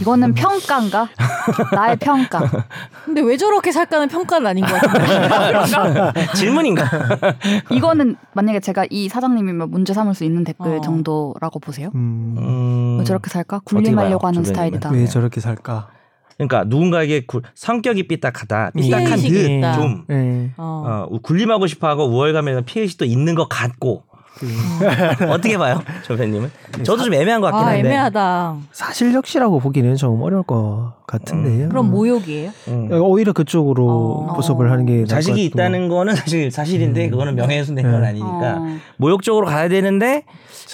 [0.00, 1.08] 이거는 평가인가?
[1.72, 2.40] 나의 평가.
[3.04, 6.26] 근데 왜 저렇게 살까는 평가는 아닌 것 같은데.
[6.34, 6.84] 질문인가?
[7.70, 10.80] 이거는 만약에 제가 이 사장님이면 문제 삼을 수 있는 댓글 어.
[10.80, 11.90] 정도라고 보세요?
[11.94, 13.60] 음, 음, 왜 저렇게 살까?
[13.64, 14.42] 군림하려고 하는?
[14.44, 14.90] 스타일이다.
[14.90, 15.88] 왜 저렇게 살까?
[16.36, 19.72] 그러니까 누군가에게 구- 성격이 삐딱하다, 삐딱한 피해의식이 듯 있다.
[19.74, 20.50] 좀 예.
[20.58, 21.06] 어.
[21.10, 24.04] 어, 군림하고 싶어하고 우월감이나 피해의식도 있는 것 같고
[25.30, 26.50] 어떻게 봐요, 조배님은?
[26.84, 27.80] 저도 좀 애매한 것 같긴 아, 한데.
[27.88, 28.56] 애매하다.
[28.72, 31.68] 사실 적시라고 보기는 좀 어려울 것 같은데요.
[31.70, 32.50] 그럼 모욕이에요?
[32.68, 32.88] 음.
[32.92, 34.34] 오히려 그쪽으로 어.
[34.34, 35.62] 보섭을 하는 게 자식이 것 같고.
[35.62, 38.08] 있다는 거는 사실 사실인데 그거는 명예훼손된 건 네.
[38.08, 38.76] 아니니까 어.
[38.98, 40.24] 모욕적으로 가야 되는데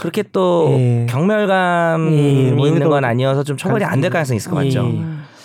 [0.01, 1.07] 그렇게 또 예.
[1.09, 4.85] 경멸감이 예, 뭐 있는 이것도 건 아니어서 좀 처벌이 안 될 가능성이 있을 것 같죠.
[4.87, 5.03] 예.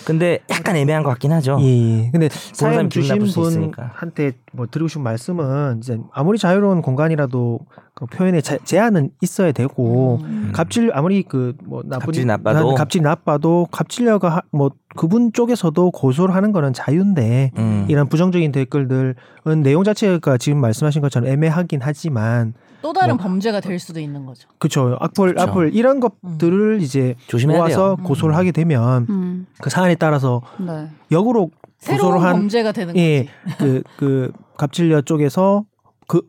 [0.08, 0.18] 음.
[0.18, 1.58] 근데 약간 애매한 것 같긴 하죠.
[1.60, 1.66] 예,
[2.04, 2.10] 예.
[2.10, 3.18] 근데 사연 주신.
[3.32, 7.60] 분한테 뭐 드리고 싶은 말씀은 이제 아무리 자유로운 공간이라도
[7.94, 10.50] 그 표현에 자- 제한은 있어야 되고 음.
[10.54, 12.74] 갑질 아무리 그 뭐 나쁜 갑질이 나빠도.
[12.74, 17.86] 갑질 나빠도 갑질녀가 하- 뭐 그분 쪽에서도 고소를 하는 거는 자유인데 음.
[17.88, 19.14] 이런 부정적인 댓글들은
[19.62, 24.48] 내용 자체가 지금 말씀하신 것처럼 애매하긴 하지만 또 다른 뭐- 범죄가 될 수도 있는 거죠.
[24.58, 25.42] 그렇죠 악플 그쵸.
[25.42, 28.06] 악플 이런 것들을 이제 조심해야 모아서 돼요.
[28.06, 28.38] 고소를 음.
[28.38, 29.46] 하게 되면 음.
[29.60, 30.88] 그 사안에 따라서 네.
[31.10, 33.56] 역으로 새로운 고소를 한 범죄가 되는 예, 거지.
[33.58, 35.64] 그, 그 갑질녀 쪽에서
[36.06, 36.22] 그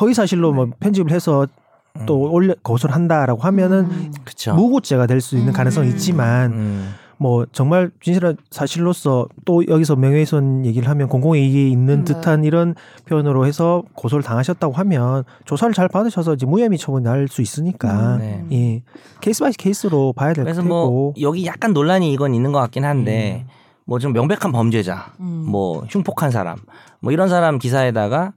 [0.00, 1.46] 허위 사실로 뭐 편집을 해서
[2.06, 4.12] 또 올려 고소를 한다라고 하면은 음.
[4.56, 5.54] 무고죄가 될 수 있는 음.
[5.54, 6.94] 가능성이 있지만 음.
[7.16, 12.74] 뭐 정말 진실한 사실로서 또 여기서 명예훼손 얘기를 하면 공공이익이 있는 음, 듯한 이런
[13.06, 18.18] 표현으로 해서 고소를 당하셨다고 하면 조사를 잘 받으셔서 이제 무혐의 처분 날수 있으니까 음.
[18.18, 18.44] 네.
[18.52, 18.82] 예
[19.20, 22.84] case by case로 봐야 될 그래서 테고 뭐 여기 약간 논란이 이건 있는 것 같긴
[22.84, 23.64] 한데 음.
[23.86, 25.44] 뭐좀 명백한 범죄자, 음.
[25.46, 26.58] 뭐 흉폭한 사람,
[27.00, 28.32] 뭐 이런 사람 기사에다가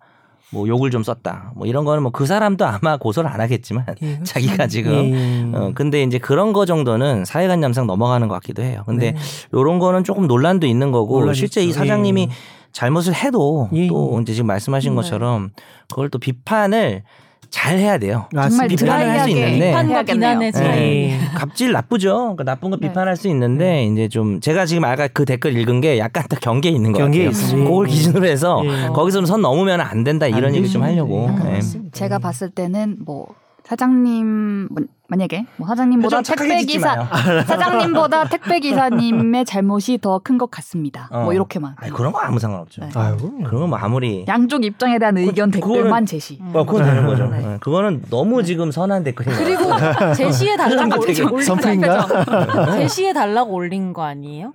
[0.51, 1.51] 뭐 욕을 좀 썼다.
[1.56, 5.58] 뭐 이런 거는 뭐 그 사람도 아마 고소를 안 하겠지만 예, 자기가 지금 예.
[5.58, 8.84] 어 근데 이제 그런 거 정도는 사회간념상 넘어가는 것 같기도 해요.
[8.86, 9.18] 근데 네.
[9.54, 11.80] 요런 거는 조금 논란도 있는 거고 실제 이 있죠.
[11.80, 12.30] 사장님이 예.
[12.72, 13.88] 잘못을 해도 예.
[13.88, 14.96] 또 이제 지금 말씀하신 네.
[14.96, 15.50] 것처럼
[15.89, 17.04] 그걸 또 비판을
[17.50, 18.27] 잘 해야 돼요.
[18.32, 18.68] 정말 맞습니다.
[18.68, 20.04] 비판을 할수 드라이하게 있는데 비판과.
[20.04, 20.80] 비난의 차이.
[21.12, 21.20] 예.
[21.36, 22.16] 갑질 나쁘죠.
[22.36, 22.88] 그러니까 나쁜 거 네.
[22.88, 26.72] 비판할 수 있는데 이제 좀 제가 지금 아까 그 댓글 읽은 게 약간 딱 경계에
[26.72, 27.44] 있는 것 경계에 같아요.
[27.46, 27.63] 있어요.
[27.63, 28.88] 그걸 기준으로 해서 예.
[28.94, 30.84] 거기서는 선 넘으면 안 된다 이런 안 얘기 좀.
[30.84, 31.30] 하려고.
[31.46, 31.50] 예.
[31.60, 31.60] 네.
[31.92, 33.27] 제가 봤을 때는 뭐
[33.67, 37.05] 사장님 뭐- 만약에 뭐 사장님보다 택배 기사.
[37.47, 41.09] 사장님보다 택배 기사님의 잘못이 더 큰 것 같습니다.
[41.12, 41.24] 어.
[41.24, 42.81] 뭐 이렇게만 아니, 그런 거 아무 상관없죠.
[42.81, 42.89] 네.
[42.95, 46.38] 아유 그런 건뭐 아무리 양쪽 입장에 대한 의견 그거는- 댓글만 제시.
[46.41, 46.51] 음.
[46.55, 47.27] 어, 그건 되는 거죠.
[47.27, 47.39] 네.
[47.39, 47.57] 네.
[47.59, 52.71] 그거는 너무 지금 선한 댓글인 거 그리고 제시해 달라고 올린 선풀인가?
[52.77, 54.53] 제시해 달라고 올린 거 아니에요?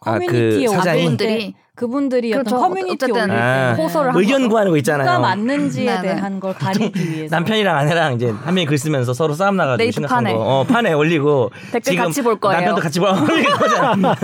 [0.00, 0.66] 아, 그 커뮤니티에?
[0.66, 2.54] 올릴 때 분들이 그분들이 그렇죠.
[2.54, 4.48] 어떤 커뮤니티 어쨌든 올릴 때 아, 호소를 한 의견.
[4.48, 5.20] 구하는 거 누가 있잖아요.
[5.20, 6.14] 맞는지에 네, 네.
[6.14, 10.22] 대한 걸 가리기 위해서 남편이랑 아내랑 이제 한 명이 글 쓰면서 서로 싸움 나가지고 심각한
[10.24, 10.34] 판에.
[10.36, 12.58] 거 어, 판에 올리고 댓글 같이 볼 거예요.
[12.60, 13.08] 남편도 같이 볼
[13.58, 14.14] 거잖아.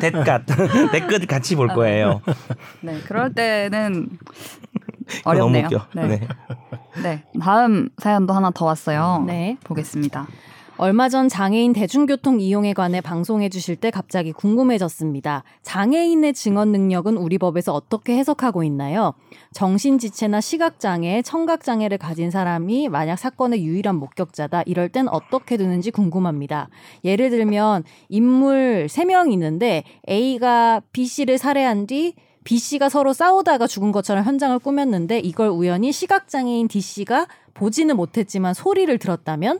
[0.00, 0.24] 댓글
[0.92, 2.22] 댓글 같이 볼 거예요.
[2.80, 4.08] 네, 그럴 때는
[5.24, 5.66] 어렵네요.
[5.66, 5.86] 웃겨.
[5.94, 6.06] 네.
[6.06, 6.28] 네.
[7.02, 9.24] 네, 다음 사연도 하나 더 왔어요.
[9.26, 9.56] 네.
[9.64, 10.26] 보겠습니다.
[10.80, 15.42] 얼마 전 장애인 대중교통 이용에 관해 방송해 주실 때 갑자기 궁금해졌습니다.
[15.62, 19.14] 장애인의 증언 능력은 우리 법에서 어떻게 해석하고 있나요?
[19.54, 24.62] 정신지체나 시각장애, 청각장애를 가진 사람이 만약 사건의 유일한 목격자다.
[24.66, 26.68] 이럴 땐 어떻게 되는지 궁금합니다.
[27.02, 34.56] 예를 들면 인물 3명 있는데 A가 B씨를 살해한 뒤 B씨가 서로 싸우다가 죽은 것처럼 현장을
[34.60, 39.58] 꾸몄는데 이걸 우연히 시각장애인 D씨가 보지는 못했지만 소리를 들었다면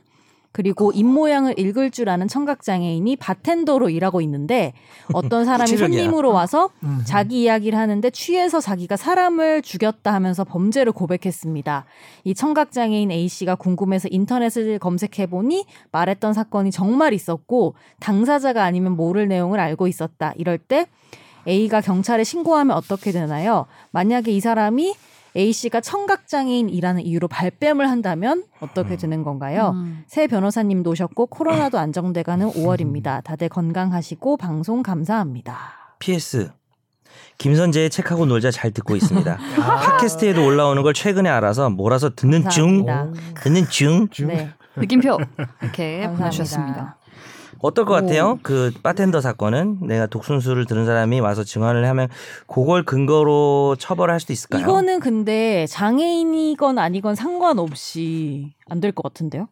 [0.58, 4.72] 그리고 입모양을 읽을 줄 아는 청각장애인이 바텐더로 일하고 있는데
[5.12, 5.68] 어떤 사람이.
[5.78, 7.00] 손님으로 와서 음.
[7.04, 11.84] 자기 이야기를 하는데 취해서 자기가 사람을 죽였다 하면서 범죄를 고백했습니다.
[12.24, 19.86] 이 청각장애인 A씨가 궁금해서 인터넷을 검색해보니 말했던 사건이 정말 있었고 당사자가 아니면 모를 내용을 알고
[19.86, 20.32] 있었다.
[20.34, 20.86] 이럴 때
[21.46, 23.66] A가 경찰에 신고하면 어떻게 되나요?
[23.92, 24.96] 만약에 이 사람이
[25.36, 29.72] A씨가 청각장애인이라는 이유로 발뺌을 한다면 어떻게 되는 건가요?
[29.74, 30.04] 음.
[30.06, 33.22] 새 변호사님도 오셨고 코로나도 안정돼가는 5월입니다.
[33.24, 35.58] 다들 건강하시고 방송 감사합니다.
[35.98, 36.50] PS
[37.38, 39.36] 김선재의 책하고 놀자 잘 듣고 있습니다.
[39.56, 43.42] 팟캐스트에도 올라오는 걸 최근에 알아서 몰아서 듣는 중 감사합니다.
[43.42, 45.18] 듣는 중 네, 느낌표
[45.62, 46.16] 이렇게 감사합니다.
[46.16, 46.97] 보내주셨습니다.
[47.60, 47.94] 어떨 것 오.
[48.00, 48.38] 같아요?
[48.42, 52.08] 그 바텐더 사건은 내가 독순수를 들은 사람이 와서 증언을 하면
[52.46, 54.62] 그걸 근거로 처벌할 수도 있을까요?
[54.62, 59.48] 이거는 근데 장애인이건 아니건 상관없이 안 될 것 같은데요?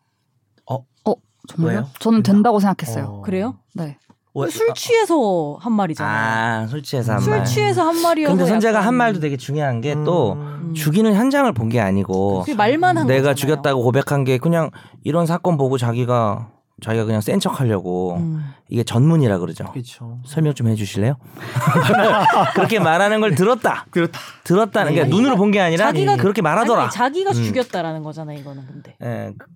[1.49, 1.77] 정말요?
[1.77, 1.87] 왜요?
[2.01, 3.05] 저는 된다고 생각했어요.
[3.05, 3.23] 어.
[3.23, 3.55] 그래요?
[3.73, 3.99] 네.
[4.35, 6.63] 왜- 술 취해서 한 말이잖아요.
[6.65, 7.45] 아, 술 취해서 한 술 말.
[7.45, 10.73] 취해서 한 말이어서 근데 선재가 약간 한 말도 되게 중요한 게또 음.
[10.75, 13.35] 죽이는 현장을 본 게 아니고 그게 말만 한 내가 거잖아요.
[13.37, 14.71] 죽였다고 고백한 게 그냥
[15.05, 16.49] 이런 사건 보고 자기가
[16.83, 18.53] 자기가 그냥 센 척 하려고 음.
[18.69, 19.65] 이게 전문이라 그러죠.
[19.73, 20.19] 그렇죠.
[20.27, 21.17] 설명 좀 해주실래요?
[22.55, 23.87] 그렇게 말하는 걸 들었다.
[23.91, 24.19] 그렇다.
[24.45, 26.83] 들었다는 게 자기가- 눈으로 본 게 아니라 자기가 그렇게 말하더라.
[26.83, 27.35] 아니, 자기가 음.
[27.35, 28.39] 죽였다라는 거잖아요.
[28.39, 28.97] 이거는 근데.
[29.03, 29.47] 예, 그-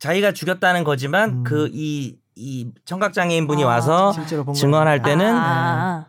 [0.00, 1.44] 자기가 죽였다는 거지만 음.
[1.44, 2.16] 그이이
[2.84, 4.12] 청각장애인 분이 아, 와서
[4.54, 5.02] 증언할.
[5.02, 6.06] 때는 아,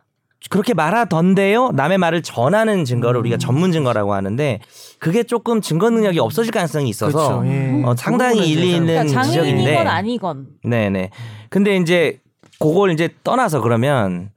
[0.49, 1.71] 그렇게 말하던데요.
[1.71, 3.21] 남의 말을 전하는 증거를 음.
[3.21, 4.59] 우리가 전문 증거라고 하는데
[4.99, 7.47] 그게 조금 증거 능력이 없어질 가능성이 있어서 그렇죠.
[7.47, 7.83] 예.
[7.83, 9.77] 어, 상당히 일리 있는 그러니까 지적인데.
[9.77, 10.47] 아니건.
[10.63, 11.09] 네네.
[11.49, 12.19] 근데 이제
[12.59, 14.29] 그걸 이제 떠나서 그러면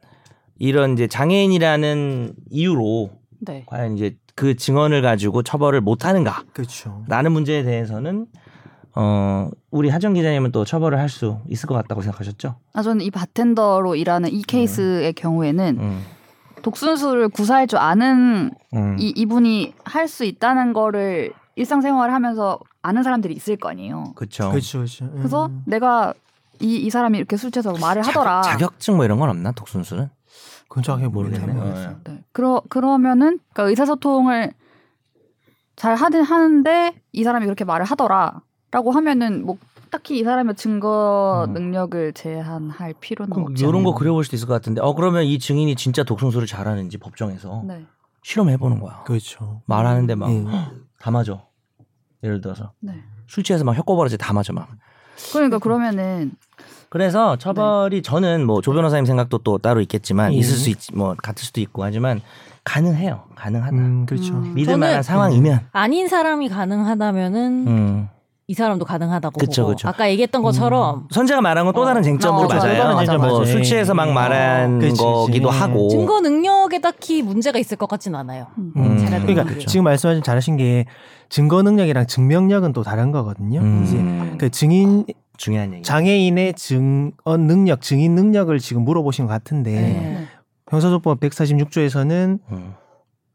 [0.59, 3.65] 이런 이제 장애인이라는 이유로 네.
[3.67, 6.45] 과연 이제 그 증언을 가지고 처벌을 못 하는가?
[6.53, 7.05] 그렇죠.
[7.09, 8.27] 라는 문제에 대해서는
[8.95, 12.57] 어 우리 하정 기자님은 또 처벌을 할 수 있을 것 같다고 생각하셨죠?
[12.75, 16.05] 아, 저는 이 바텐더로 일하는 이 케이스의 경우에는 음,
[16.63, 18.97] 독순수를 구사할 줄 아는 음.
[18.99, 24.13] 이, 이분이 할 수 있다는 거를 일상생활을 하면서 아는 사람들이 있을 거 아니에요.
[24.17, 24.51] 그렇죠.
[24.51, 24.79] 그렇죠.
[24.79, 25.11] 그렇죠.
[25.13, 25.63] 그래서 음.
[25.67, 26.15] 내가
[26.61, 28.43] 이, 이 사람이 이렇게 술 취해서 말을 하더라.
[28.43, 30.09] 자격, 증 뭐 이런 건 없나 독순수는?
[30.69, 31.47] 그건 정확히 모르겠네.
[31.53, 31.89] 모르겠네요.
[31.91, 32.23] 어, 네.
[32.33, 34.53] 그러 그러면은 그러니까 의사소통을
[35.77, 39.57] 잘 하든 하는데 이 사람이 그렇게 말을 하더라 라고 하면은 뭐
[39.91, 41.55] 딱히 이 사람의 증거 음.
[41.55, 43.95] 능력을 제한할 필요는 없지 이런 거?
[43.95, 44.81] 그려볼 수도 있을 것 같은데.
[44.83, 47.87] 어 그러면 이 증인이 진짜 독성술을 잘하는지 법정에서 네.
[48.23, 49.03] 실험해 보는 거야.
[49.05, 49.63] 그렇죠.
[49.67, 50.27] 말하는데 막
[51.01, 51.11] 다 예.
[51.11, 51.43] 맞아.
[52.23, 52.93] 예를 들어서 네.
[53.27, 54.69] 술 취해서 막 혀꼬바라지 다 맞아 막.
[55.33, 56.33] 그러니까 그러면은
[56.91, 60.37] 그래서 처벌이 저는 뭐 조 변호사님 생각도 또 따로 있겠지만 예.
[60.37, 62.21] 있을 수 있지 뭐 같을 수도 있고 하지만
[62.65, 63.25] 가능해요.
[63.35, 63.77] 가능하다.
[63.77, 64.35] 음, 그렇죠.
[64.35, 64.53] 음.
[64.55, 65.69] 믿을 만한 상황이면.
[65.73, 68.09] 아닌 사람이 가능하다면은 음.
[68.51, 69.89] 이 사람도 가능하다고 그쵸, 보고 그쵸.
[69.89, 71.85] 아까 얘기했던 것처럼 선재가 말한 건또 어.
[71.85, 72.79] 다른 쟁점으로 어, 맞아요.
[72.83, 73.45] 맞아요, 맞아요, 뭐 맞아요.
[73.45, 74.13] 술 취해서 막 예.
[74.15, 74.97] 말한 그치.
[74.97, 75.53] 거기도 예.
[75.53, 75.89] 하고.
[75.91, 78.47] 증거 능력에 딱히 문제가 있을 것 같진 않아요.
[78.57, 78.73] 음.
[78.75, 79.07] 음.
[79.27, 79.67] 그러니까 게.
[79.67, 80.87] 지금 말씀하신 잘하신 게
[81.29, 83.61] 증거 능력이랑 증명력은 또 다른 거거든요.
[83.61, 83.83] 음.
[83.85, 85.05] 이제 그 증인
[85.37, 85.83] 중요한 얘기.
[85.83, 87.13] 장애인의 증언
[87.47, 90.25] 능력, 증인 능력을 지금 물어보신 것 같은데 네.
[90.71, 92.75] 형사소법 146조에서는 음.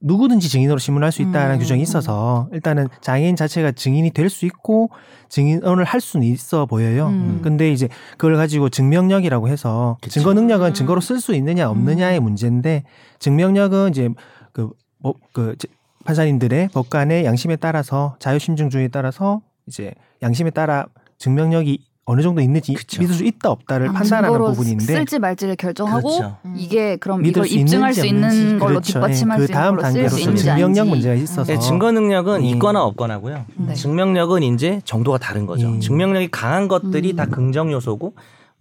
[0.04, 1.60] 누구든지 증인으로 신문할 수 있다는 음.
[1.60, 4.90] 규정이 있어서 일단은 장애인 자체가 증인이 될 수 있고
[5.30, 7.08] 증인을 할 수는 있어 보여요.
[7.08, 7.40] 음.
[7.42, 7.88] 근데 이제
[8.18, 10.12] 그걸 가지고 증명력이라고 해서 그쵸.
[10.20, 10.74] 증거 능력은 음.
[10.74, 12.84] 증거로 쓸 수 있느냐 없느냐의 문제인데
[13.20, 14.10] 증명력은 이제
[14.52, 14.70] 그,
[15.02, 15.68] 법, 그 제-
[16.06, 20.86] 판사님들의 법관의 양심에 따라서 자유심증주의에 따라서 이제 양심에 따라
[21.18, 23.02] 증명력이 어느 정도 있는지 그쵸.
[23.02, 26.38] 믿을 수 있다 없다를 아, 판단하는 부분인데 쓸지 말지를 결정하고 그렇죠.
[26.44, 26.54] 음.
[26.58, 28.60] 이게 그럼 믿을 이걸 수 입증할 수 있는 없는지.
[28.60, 28.94] 걸로 그렇죠.
[28.94, 29.80] 뒷받침할 예, 수그 있는 다음
[30.20, 30.88] 있는지 증명력.
[30.90, 32.46] 문제가 있어서 네, 증거 능력은 음.
[32.46, 33.46] 있거나 없거나고요.
[33.56, 33.74] 네.
[33.74, 35.68] 증명력은 이제 정도가 다른 거죠.
[35.68, 35.80] 음.
[35.80, 37.16] 증명력이 강한 것들이 음.
[37.16, 38.14] 다 긍정 요소고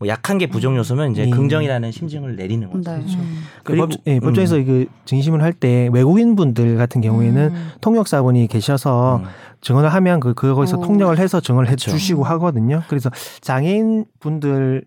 [0.03, 1.31] 뭐 약한 게 부정 요소면 이제 음.
[1.31, 2.91] 긍정이라는 심증을 내리는 거죠.
[2.91, 2.97] 네.
[3.07, 3.45] 음.
[3.59, 4.21] 그 그리고- 법, 예, 음.
[4.21, 7.69] 법정에서 그 증심을 할 때 외국인 분들 같은 경우에는 음.
[7.81, 9.25] 통역사분이 계셔서 음.
[9.61, 10.81] 증언을 하면 그 그거에서 오.
[10.83, 11.93] 통역을 해서 증언을 해 그쵸.
[11.93, 12.83] 주시고 하거든요.
[12.89, 13.11] 그래서
[13.43, 14.83] 장애인 분들의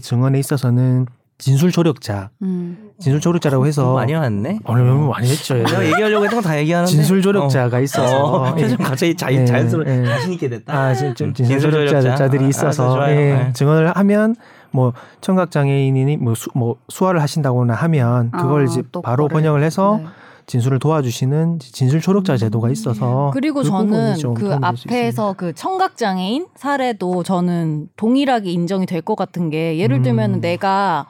[0.00, 1.06] 증언에 있어서는
[1.42, 2.90] 진술 조력자, 음.
[3.00, 4.60] 진술 조력자라고 해서 많이 왔네.
[4.64, 5.58] 오늘 너무 많이 했죠.
[5.58, 5.64] 예.
[5.64, 8.62] 내가 얘기하려고 했던 거 다 얘기하는데 진술 조력자가 있어서 어, 예.
[8.62, 10.04] 표정 갑자기 자, 예, 자연스러워 예.
[10.06, 10.72] 자신 있게 됐다.
[10.72, 12.46] 아, 진- 진- 음, 진술 진술 조력자들이 조력자.
[12.48, 13.10] 있어서 아.
[13.10, 13.52] 예, 네.
[13.54, 14.36] 증언을 하면
[14.70, 19.42] 뭐 청각 장애인이 뭐, 수, 뭐 수화를 하신다거나 하면 그걸 아, 이제 또 바로 그거를.
[19.42, 20.06] 번역을 해서 네.
[20.46, 27.22] 진술을 도와주시는 진술 조력자 제도가 있어서 그리고 그 저는 그 앞에서 그 청각 장애인 사례도
[27.22, 30.02] 저는 동일하게 인정이 될 것 같은 게 예를 음.
[30.02, 31.06] 들면 내가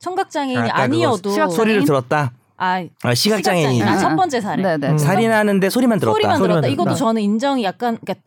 [0.00, 1.84] 청각 장애인이 아까 아니어도 그거 시각 소리를?
[1.84, 2.32] 들었다.
[2.56, 3.82] 아, 아, 시각 장애인.
[3.86, 4.16] 아, 음, 첫 음.
[4.16, 4.62] 번째 사례.
[4.62, 4.88] 네, 네.
[4.90, 4.98] 음.
[4.98, 6.12] 살인하는데 소리만 들었다.
[6.14, 6.54] 소리만 들었다.
[6.54, 6.98] 소리만 이것도 들었다.
[6.98, 8.26] 저는 인정이 약간 그러니까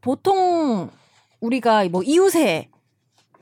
[0.00, 0.90] 보통
[1.40, 2.68] 우리가 뭐 이웃에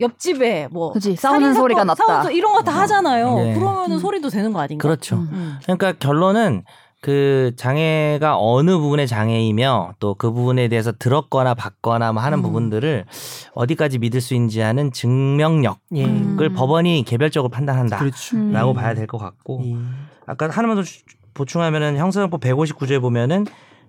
[0.00, 2.04] 옆집에 뭐 그치, 싸우는 살인 소리가 났다.
[2.06, 3.34] 싸우는 이런 거 다 하잖아요.
[3.37, 3.54] 네.
[3.54, 3.98] 그러면은 음.
[4.00, 4.82] 소리도 되는 거 아닌가?
[4.82, 5.16] 그렇죠.
[5.16, 5.58] 음.
[5.62, 6.64] 그러니까 결론은
[7.04, 12.42] 그 장애가 어느 부분의 장애이며 또 그 부분에 대해서 들었거나 봤거나 뭐 하는 음.
[12.42, 13.04] 부분들을
[13.54, 16.04] 어디까지 믿을 수 있는지 하는 증명력을 예.
[16.06, 16.36] 음.
[16.56, 18.36] 법원이 개별적으로 판단한다라고 그렇죠.
[18.38, 18.52] 음.
[18.74, 19.76] 봐야 될 것 같고 예.
[20.26, 21.02] 아까 하나만 더 주-
[21.34, 23.44] 보충하면은 형사소법 159조에 보면은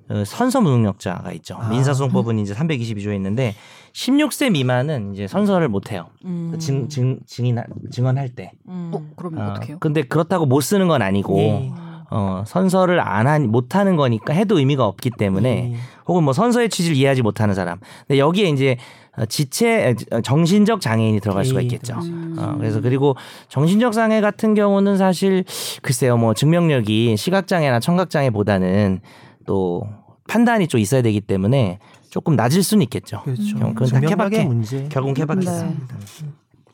[0.10, 1.56] 어, 선서 무능력자가 있죠.
[1.60, 1.70] 아.
[1.70, 3.56] 민사소송법은 이제 322조에 있는데
[3.94, 6.08] 16세 미만은 이제 선서를 못 해요.
[6.26, 6.54] 음.
[6.60, 7.58] 증, 증, 증인,
[7.92, 8.52] 증언할 때.
[8.68, 8.92] 음.
[8.94, 9.78] 어, 그러면 어, 어떻게 해요?
[9.80, 11.72] 근데 그렇다고 못 쓰는 건 아니고 예.
[12.12, 15.78] 어, 선서를 안 한, 못 하는 거니까 해도 의미가 없기 때문에 예.
[16.08, 17.80] 혹은 뭐 선서의 취지를 이해하지 못하는 사람.
[18.08, 18.78] 근데 여기에 이제
[19.18, 21.96] 어, 지체, 어, 정신적 장애인이 들어갈 수가 예, 있겠죠.
[21.96, 22.36] 음.
[22.38, 23.16] 어, 그래서 그리고
[23.50, 25.46] 정신적 장애 같은 경우는 사실
[25.82, 29.00] 글쎄요, 뭐 증명력이 시각 장애나 청각 장애보다는
[29.46, 29.84] 또
[30.28, 33.22] 판단이 좀 있어야 되기 때문에 조금 낮을 수는 있겠죠.
[33.24, 33.58] 그렇죠.
[33.58, 34.44] 음, 그건 다 케바케.
[34.46, 34.88] 문제.
[34.90, 35.46] 결국은 케바케.
[35.46, 35.76] 네.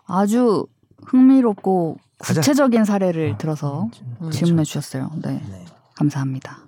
[0.07, 0.65] 아주
[1.05, 1.97] 흥미롭고.
[2.19, 3.89] 구체적인 사례를 들어서
[4.21, 4.29] 음.
[4.29, 5.09] 질문해 주셨어요.
[5.23, 5.41] 네.
[5.49, 5.65] 네.
[5.95, 6.59] 감사합니다.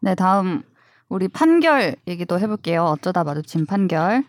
[0.00, 0.62] 네, 다음
[1.08, 2.84] 우리 판결 얘기도 해볼게요.
[2.84, 4.24] 어쩌다 마주친 판결.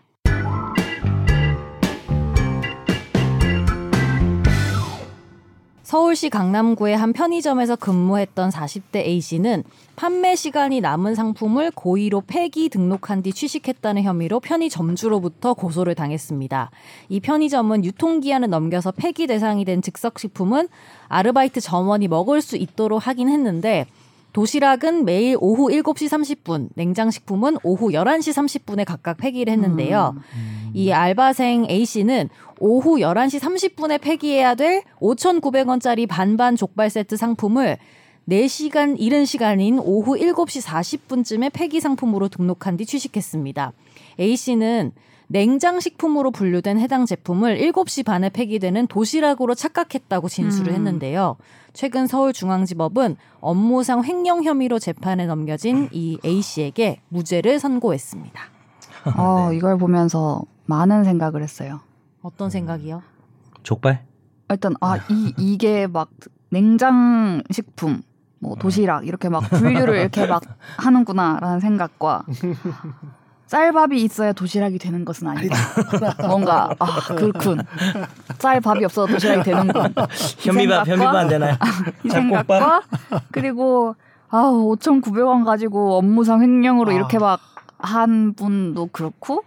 [5.94, 9.62] 서울시 강남구의 한 편의점에서 근무했던 40대 A씨는
[9.94, 16.72] 판매 시간이 남은 상품을 고의로 폐기 등록한 뒤 취식했다는 혐의로 편의점주로부터 고소를 당했습니다.
[17.10, 20.66] 이 편의점은 유통기한을 넘겨서 폐기 대상이 된 즉석식품은
[21.06, 23.86] 아르바이트 점원이 먹을 수 있도록 하긴 했는데
[24.34, 30.16] 도시락은 매일 오후 7시 30분, 냉장식품은 오후 11시 30분에 각각 폐기를 했는데요.
[30.16, 30.70] 음.
[30.74, 37.78] 이 알바생 A씨는 오후 11시 30분에 폐기해야 될 5,900원짜리 반반 족발 세트 상품을
[38.28, 43.72] 4시간 이른 시간인 오후 7시 40분쯤에 폐기 상품으로 등록한 뒤 취식했습니다.
[44.18, 44.92] A씨는
[45.34, 50.74] 냉장식품으로 분류된 해당 제품을 7시 반에 폐기되는 도시락으로 착각했다고 진술을 음.
[50.76, 51.36] 했는데요.
[51.72, 58.40] 최근 서울중앙지법은 업무상 횡령 혐의로 재판에 넘겨진 이 A씨에게 무죄를 선고했습니다.
[59.16, 59.56] 어, 네.
[59.56, 61.80] 이걸 보면서 많은 생각을 했어요.
[62.22, 63.02] 어떤 생각이요?
[63.64, 64.06] 족발?
[64.50, 66.10] 일단 아, 이 이게 막
[66.50, 68.02] 냉장 식품
[68.38, 70.44] 뭐 도시락 이렇게 막 분류를 이렇게 막
[70.78, 72.24] 하는구나라는 생각과
[73.46, 75.56] 쌀밥이 있어야 도시락이 되는 것은 아니다.
[76.26, 77.60] 뭔가 아 그렇군.
[78.38, 79.94] 쌀밥이 없어도 도시락이 되는군.
[80.44, 81.56] 이 현미밥 현미밥 안 되나요?
[82.04, 82.46] 이 잡곡밥?
[82.48, 82.82] 생각과
[83.30, 83.94] 그리고
[84.30, 86.94] 아 5,900원 가지고 업무상 횡령으로 아.
[86.94, 87.54] 이렇게 막
[87.84, 89.44] 한 분도 그렇고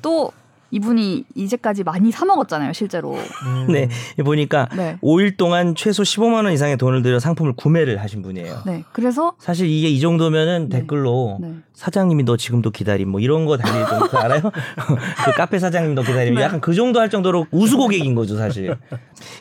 [0.00, 0.30] 또
[0.74, 3.14] 이분이 이제까지 많이 사 먹었잖아요, 실제로.
[3.14, 3.66] 음.
[3.72, 3.88] 네
[4.24, 4.96] 보니까 네.
[5.02, 8.62] 5일 동안 최소 15만 원 이상의 돈을 들여 상품을 구매를 하신 분이에요.
[8.66, 8.82] 네.
[8.92, 10.80] 그래서 사실 이게 이 정도면은 네.
[10.80, 11.52] 댓글로 네.
[11.74, 14.40] 사장님이 너 지금도 기다림 뭐 이런 거 달릴 정도 그 알아요?
[15.24, 16.42] 그 카페 사장님도 기다림 네.
[16.42, 18.76] 약간 그 정도 할 정도로 우수 고객인 거죠 사실.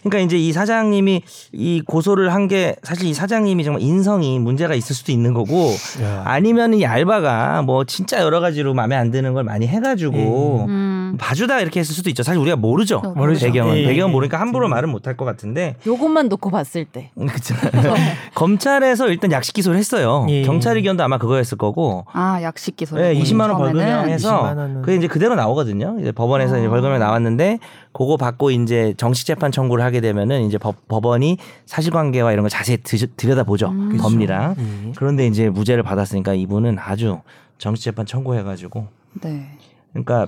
[0.03, 4.93] 그러니까 이제 이 사장님이 이 고소를 한 게 사실 이 사장님이 정말 인성이 문제가 있을
[4.93, 6.23] 수도 있는 거고 야.
[6.25, 10.92] 아니면 이 알바가 뭐 진짜 여러 가지로 마음에 안 드는 걸 많이 해 가지고 음.
[11.17, 12.23] 봐주다 이렇게 했을 수도 있죠.
[12.23, 13.01] 사실 우리가 모르죠.
[13.15, 13.45] 모르죠.
[13.45, 14.11] 배경은 예, 배경은 예.
[14.11, 17.11] 모르니까 함부로 말은 못할 것 같은데 요것만 놓고 봤을 때.
[17.15, 17.55] 그쵸.
[18.35, 20.25] 검찰에서 일단 약식 기소를 했어요.
[20.29, 20.43] 예.
[20.43, 22.05] 경찰 의견도 아마 그거였을 거고.
[22.11, 22.95] 아, 약식 기소.
[22.97, 23.57] 네, 20만 원.
[23.57, 24.81] 벌금형 해서 20만 원은.
[24.81, 25.97] 그게 이제 그대로 나오거든요.
[25.99, 26.69] 이제 법원에서 이제 아.
[26.69, 27.59] 벌금형 나왔는데
[27.91, 32.77] 그거 받고 이제 정식 재판 청구를 하게 되면은 이제 법, 법원이 사실관계와 이런 걸 자세히
[32.77, 33.69] 드, 들여다보죠.
[33.69, 33.97] 음.
[33.97, 34.55] 법리랑.
[34.57, 34.91] 예.
[34.95, 37.19] 그런데 이제 무죄를 받았으니까 이분은 아주
[37.57, 38.87] 정식 재판 청구해가지고
[39.21, 39.47] 네.
[39.91, 40.27] 그러니까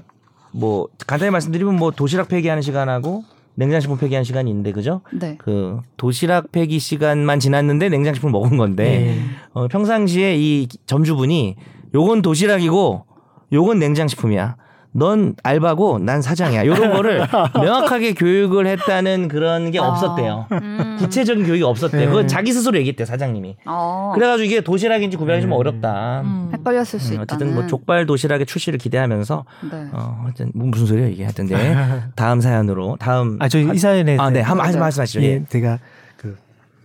[0.55, 3.23] 뭐 간단히 말씀드리면 뭐 도시락 폐기하는 시간하고
[3.55, 5.01] 냉장식품 폐기하는 시간이 있는데 그죠?
[5.13, 5.35] 네.
[5.37, 9.21] 그 도시락 폐기 시간만 지났는데 냉장식품 먹은 건데 예.
[9.53, 11.55] 어, 평상시에 이 점주분이
[11.93, 13.05] 요건 도시락이고
[13.53, 14.55] 요건 냉장식품이야.
[14.97, 16.63] 넌 알바고 난 사장이야.
[16.63, 17.19] 이런 거를
[17.53, 19.89] 명확하게 교육을 했다는 그런 게 아.
[19.89, 20.47] 없었대요.
[20.53, 20.95] 음.
[20.99, 21.99] 구체적인 교육이 없었대요.
[21.99, 22.07] 네.
[22.07, 23.57] 그건 자기 스스로 얘기했대 요 사장님이.
[23.65, 24.13] 어.
[24.15, 25.57] 그래가지고 이게 도시락인지 구별하기 좀 음.
[25.57, 26.21] 어렵다.
[26.21, 26.49] 음.
[26.53, 27.23] 헷갈렸을 수 음, 있다.
[27.23, 29.87] 어쨌든 뭐 족발 도시락의 출시를 기대하면서 네.
[29.91, 31.75] 어 하여튼 뭐 무슨 소리야 이게 하여튼 네.
[32.15, 34.39] 다음 사연으로 다음 아, 저희 이 사연에 아, 네.
[34.39, 34.79] 한번 네.
[34.79, 35.21] 말씀하시죠.
[35.23, 35.43] 예, 예.
[35.49, 35.79] 제가
[36.15, 36.37] 그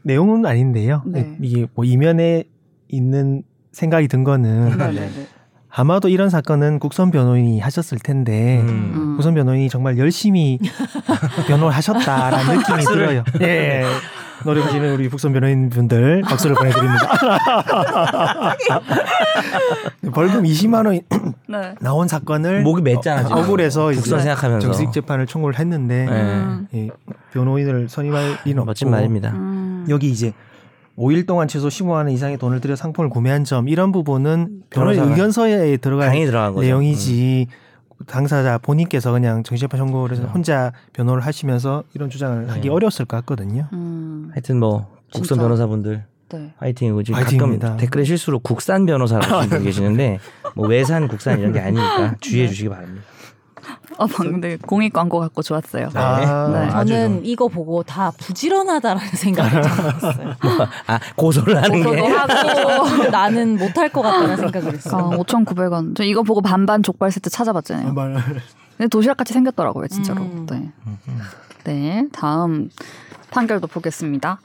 [0.02, 1.02] 내용은 아닌데요.
[1.06, 1.36] 네.
[1.40, 2.42] 이게 뭐 이면에
[2.88, 5.26] 있는 생각이 든 거는 네, 네, 네.
[5.72, 8.92] 아마도 이런 사건은 국선 변호인이 하셨을 텐데 음.
[8.94, 9.16] 음.
[9.16, 10.58] 국선 변호인이 정말 열심히
[11.46, 13.24] 변호를 하셨다라는 느낌이 들어요.
[13.40, 13.84] 예.
[14.42, 17.10] 노력하시는 우리 국선 변호인 분들 박수를 보내드립니다.
[20.12, 21.00] 벌금 20만 원
[21.46, 21.74] 네.
[21.80, 23.36] 나온 사건을 목이 맸잖아 지금.
[23.36, 24.66] 억울해서 이제 국선 생각하면서.
[24.66, 26.10] 정식 재판을 청구를 했는데 네.
[26.10, 26.66] 음.
[26.74, 26.88] 예,
[27.34, 29.30] 변호인을 선임할 멋진 없고 말입니다.
[29.32, 29.84] 음.
[29.90, 30.32] 여기 이제
[30.98, 35.10] 5일 동안 최소 15만 원 이상의 돈을 들여 상품을 구매한 점 이런 부분은 변호인 변호사가
[35.10, 36.58] 의견서에 들어갈 거죠.
[36.58, 36.60] 음.
[36.60, 37.46] 내용이지
[38.06, 42.52] 당사자 본인께서 그냥 정식재판 청구를 해서 혼자 변호를 하시면서 이런 주장을 네.
[42.54, 43.68] 하기 어려웠을 것 같거든요.
[43.72, 44.30] 음.
[44.32, 45.42] 하여튼 뭐 국선 진짜.
[45.42, 46.52] 변호사분들 네.
[46.58, 47.68] 화이팅이고 지금 화이팅입니다.
[47.70, 50.18] 가끔 댓글에 실수로 국산 변호사라고 계시는데
[50.54, 53.02] 뭐 외산 국산 이런 게 아니니까 주의해 주시기 바랍니다.
[53.96, 55.88] 어, 방금 되게 공익 광고 같고 좋았어요.
[55.94, 56.58] 아, 네.
[56.72, 60.34] 아주 저는 이거 보고 다 부지런하다라는 생각이 들었어요.
[60.86, 65.10] 아 고소를 하는 고소도 게 하고 나는 못할 것 같다는 생각을 했어요.
[65.12, 65.96] 아, 5,900원.
[65.96, 67.92] 저 이거 보고 반반 족발 세트 찾아봤잖아요.
[67.92, 68.14] 말
[68.76, 70.22] 근데 도시락 같이 생겼더라고요, 진짜로.
[70.22, 70.46] 음.
[70.50, 70.70] 네.
[71.64, 72.70] 네, 다음
[73.30, 74.40] 판결도 보겠습니다.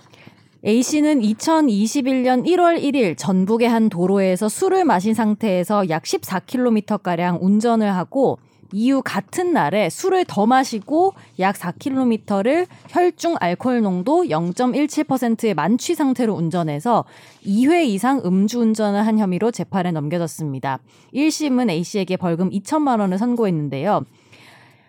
[0.66, 7.96] A 씨는 2021년 1월 1일 전북의 한 도로에서 술을 마신 상태에서 약 14km 가량 운전을
[7.96, 8.40] 하고
[8.72, 17.06] 이후 같은 날에 술을 더 마시고 약 4km를 혈중 알코올 농도 0.17%의 만취 상태로 운전해서
[17.46, 20.80] 2회 이상 음주 운전을 한 혐의로 재판에 넘겨졌습니다.
[21.14, 24.04] 1심은 A 씨에게 벌금 2천만 원을 선고했는데요.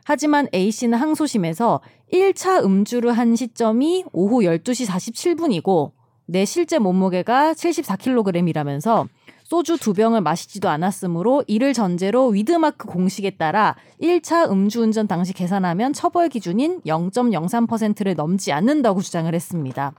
[0.04, 1.80] 하지만 A 씨는 항소심에서
[2.12, 5.90] 1차 음주를 한 시점이 오후 12시 47분이고
[6.26, 9.08] 내 실제 몸무게가 74kg이라면서
[9.46, 16.28] 소주 두 병을 마시지도 않았으므로 이를 전제로 위드마크 공식에 따라 1차 음주운전 당시 계산하면 처벌
[16.28, 19.92] 기준인 0.03%를 넘지 않는다고 주장을 했습니다.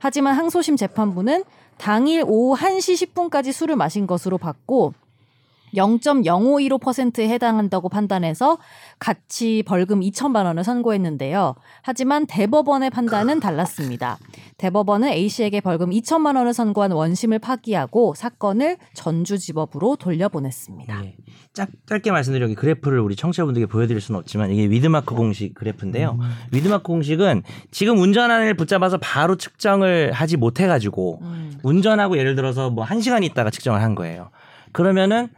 [0.00, 1.44] 하지만 항소심 재판부는
[1.78, 4.92] 당일 오후 1시 10분까지 술을 마신 것으로 봤고
[5.74, 8.58] 0.0515%에 해당한다고 판단해서
[8.98, 11.54] 같이 벌금 2천만 원을 선고했는데요.
[11.82, 14.18] 하지만 대법원의 판단은 달랐습니다.
[14.58, 21.04] 대법원은 A 씨에게 벌금 2천만 원을 선고한 원심을 파기하고 사건을 전주지법으로 돌려보냈습니다.
[21.04, 21.16] 예.
[21.52, 26.18] 짝, 짧게 말씀드려 여기 그래프를 우리 청취자분들께 보여드릴 수는 없지만 이게 위드마크 공식 그래프인데요.
[26.52, 31.58] 위드마크 공식은 지금 운전안을 붙잡아서 바로 측정을 하지 못해가지고 음.
[31.62, 34.30] 운전하고 예를 들어서 뭐한 시간 있다가 측정을 한 거예요.
[34.72, 35.28] 그러면은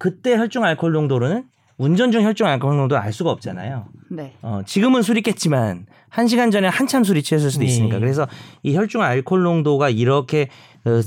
[0.00, 1.44] 그때 혈중 알코올 농도로는
[1.76, 3.84] 운전 중 혈중 알코올 농도를 알 수가 없잖아요.
[4.08, 4.32] 네.
[4.40, 7.70] 어, 지금은 술이 깼지만 한 시간 전에 한참 술이 취했을 수도 네.
[7.70, 8.26] 있으니까 그래서
[8.62, 10.48] 이 혈중 알코올 농도가 이렇게
[10.86, 11.02] 어,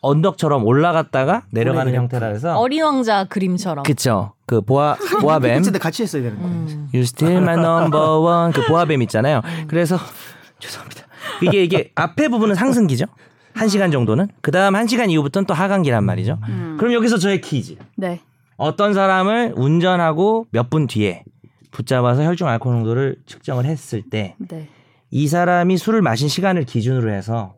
[0.00, 1.92] 언덕처럼 올라갔다가 내려가는.
[1.92, 3.82] 형태라 해서 어린 왕자 그림처럼.
[3.82, 6.54] 그쵸 그 보아 보아뱀 근데 같이 했어야 되는 거예요.
[6.54, 6.88] 음.
[6.94, 9.42] You still my number one 그 보아뱀 있잖아요.
[9.66, 9.98] 그래서
[10.60, 11.02] 죄송합니다.
[11.42, 13.06] 이게 이게 앞에 부분은 상승기죠.
[13.54, 16.38] 한 시간 정도는 그 다음 한 시간 이후부터는 또 하강기란 말이죠.
[16.48, 16.76] 음.
[16.78, 17.74] 그럼 여기서 저의 퀴즈.
[17.96, 18.20] 네.
[18.56, 21.24] 어떤 사람을 운전하고 몇 분 뒤에
[21.70, 25.26] 붙잡아서 혈중 알코올 농도를 측정을 했을 때이 네.
[25.28, 27.54] 사람이 술을 마신 시간을 기준으로 해서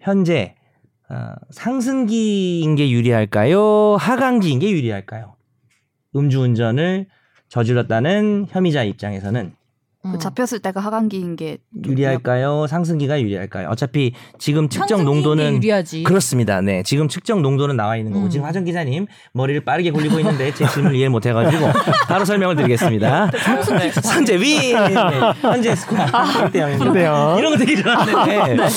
[0.00, 0.54] 현재
[1.08, 3.96] 어, 상승기인 게 유리할까요?
[3.98, 5.34] 하강기인 게 유리할까요?
[6.16, 7.06] 음주운전을
[7.48, 9.59] 저질렀다는 혐의자 입장에서는 음.
[10.02, 12.66] 그 잡혔을 때가 하강기인 게 유리할까요?
[12.66, 13.68] 상승기가 유리할까요?
[13.68, 16.04] 어차피 지금 측정 농도는 유리하지.
[16.04, 16.62] 그렇습니다.
[16.62, 18.30] 네, 지금 측정 농도는 나와 있는 거고 음.
[18.30, 21.66] 지금 화정 기자님 머리를 빠르게 굴리고 있는데 제 질문을 이해 못 해가지고
[22.08, 23.30] 바로 설명을 드리겠습니다.
[24.10, 26.92] 현재 위 현재 스코어 1대 0입니다.
[26.94, 27.38] 네, 0.
[27.38, 28.68] 이런 거 되게 좋아하는데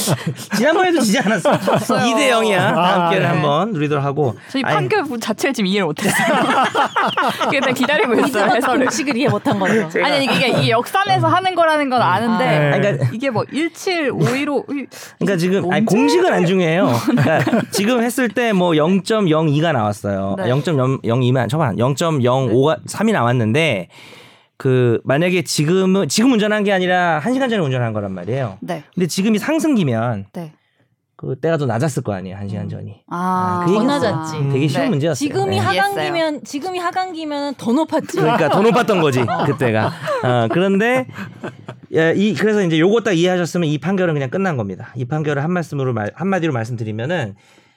[0.58, 1.52] 지난번에도 지지 않았어.
[1.52, 2.58] 2대 0이야.
[2.58, 3.34] 다음 기회를 네.
[3.34, 4.36] 한번 누리도록 하고.
[4.50, 6.28] 저희 판결 자체를 지금 이해를 못했어요.
[7.50, 8.80] 근데 기다리고 있어요 해설을.
[8.88, 9.90] 공식을 이해 못한 거죠.
[10.04, 10.74] 아니 이게 이게
[11.14, 12.82] 역산에서 하는 거라는 건 아는데 아, 음.
[12.82, 14.66] 그러니까 이게 뭐 1752로
[15.20, 15.86] 그러니까 지금 아니?
[15.86, 16.92] 공식은 안 중요해요.
[17.06, 20.36] 그러니까 지금 했을 때 뭐 0.02가 나왔어요.
[20.38, 20.44] 네.
[20.46, 23.88] 0.02만 저번 0.05가 3이 나왔는데
[24.58, 28.58] 그 만약에 지금은 지금 운전한 게 아니라 1시간 전에 운전한 거란 말이에요.
[28.62, 28.84] 네.
[28.94, 30.52] 근데 지금이 상승기면 네.
[31.24, 32.36] 그 때가 더 낮았을 거 아니에요.
[32.38, 33.04] 1시간 전이.
[33.08, 33.84] 아, 그 더.
[33.84, 34.38] 낮았지.
[34.38, 34.52] 음.
[34.52, 34.90] 되게 쉬운 네.
[34.90, 35.16] 문제였어요.
[35.16, 35.58] 지금이 네.
[35.58, 38.18] 하강기면 지금이 하강기면 더 높았지.
[38.18, 39.88] 그러니까 더 높았던 거지 그때가.
[40.24, 41.08] 어, 그런데
[41.96, 44.92] 야, 이 그래서 이제 요거 딱 이해하셨으면 이 판결은 그냥 끝난 겁니다.
[44.98, 47.36] 이 판결을 한 말씀으로 말, 한 마디로 말씀드리면은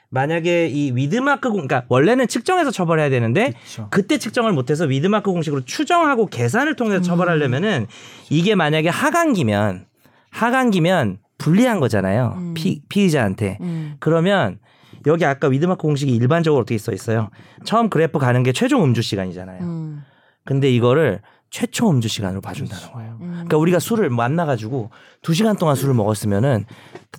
[0.09, 3.88] 만약에 이 위드마크 공, 그러니까 원래는 측정해서 처벌해야 되는데 그렇죠.
[3.90, 7.87] 그때 측정을 못해서 위드마크 공식으로 추정하고 계산을 통해서 처벌하려면은
[8.28, 9.87] 이게 만약에 하강기면
[10.30, 12.35] 하강기면 불리한 거잖아요.
[12.37, 12.55] 음.
[12.55, 13.59] 피, 피의자한테.
[13.61, 13.96] 음.
[14.01, 14.59] 그러면
[15.07, 17.31] 여기 아까 위드마크 공식이 일반적으로 어떻게 써 있어요?
[17.64, 19.62] 처음 그래프 가는 게 최종 음주 시간이잖아요.
[19.62, 20.05] 음.
[20.44, 21.20] 근데 이거를
[21.51, 23.18] 최초 음주 시간으로 봐준다는 거예요.
[23.20, 23.31] 음.
[23.33, 24.90] 그러니까 우리가 술을 만나가지고
[25.22, 26.64] 두 시간 동안 술을 먹었으면은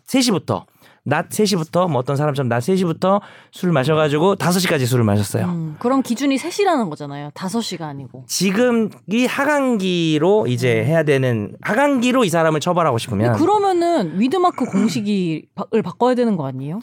[0.05, 0.65] 3시부터
[1.07, 5.45] 낮 3시부터 뭐 어떤 사람처럼 낮 3시부터 술을 마셔가지고 5시까지 술을 마셨어요.
[5.45, 5.75] 음.
[5.79, 7.29] 그럼 기준이 3시라는 거잖아요.
[7.33, 8.25] 5시가 아니고.
[8.27, 15.43] 지금 이 하강기로 이제 해야 되는 하강기로 이 사람을 처벌하고 싶으면 그러면은 위드마크 공식을
[15.81, 16.79] 바꿔야 되는 거 아니에요?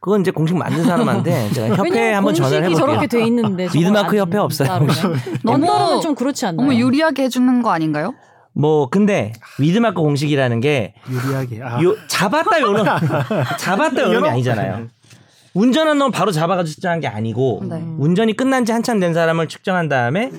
[0.00, 2.86] 그건 이제 공식 만든 사람한테 제가 협회에 한번 전화를 해볼게요.
[2.86, 4.86] 저렇게 돼 있는데 미드마크 안 협회 없어요.
[5.42, 5.66] 너무-
[6.00, 6.66] 좀 그렇지 않나요?
[6.66, 8.14] 너무 유리하게 해주는 거 아닌가요?
[8.52, 11.62] 뭐 근데 위드마크 공식이라는 게 유리하게.
[11.62, 12.84] 아, 요, 잡았다 요놈
[13.58, 14.88] 잡았다 요놈이 아니잖아요.
[15.54, 17.82] 운전한 놈 바로 잡아가지고 측정한 게 아니고 네.
[17.98, 20.30] 운전이 끝난 지 한참 된 사람을 측정한 다음에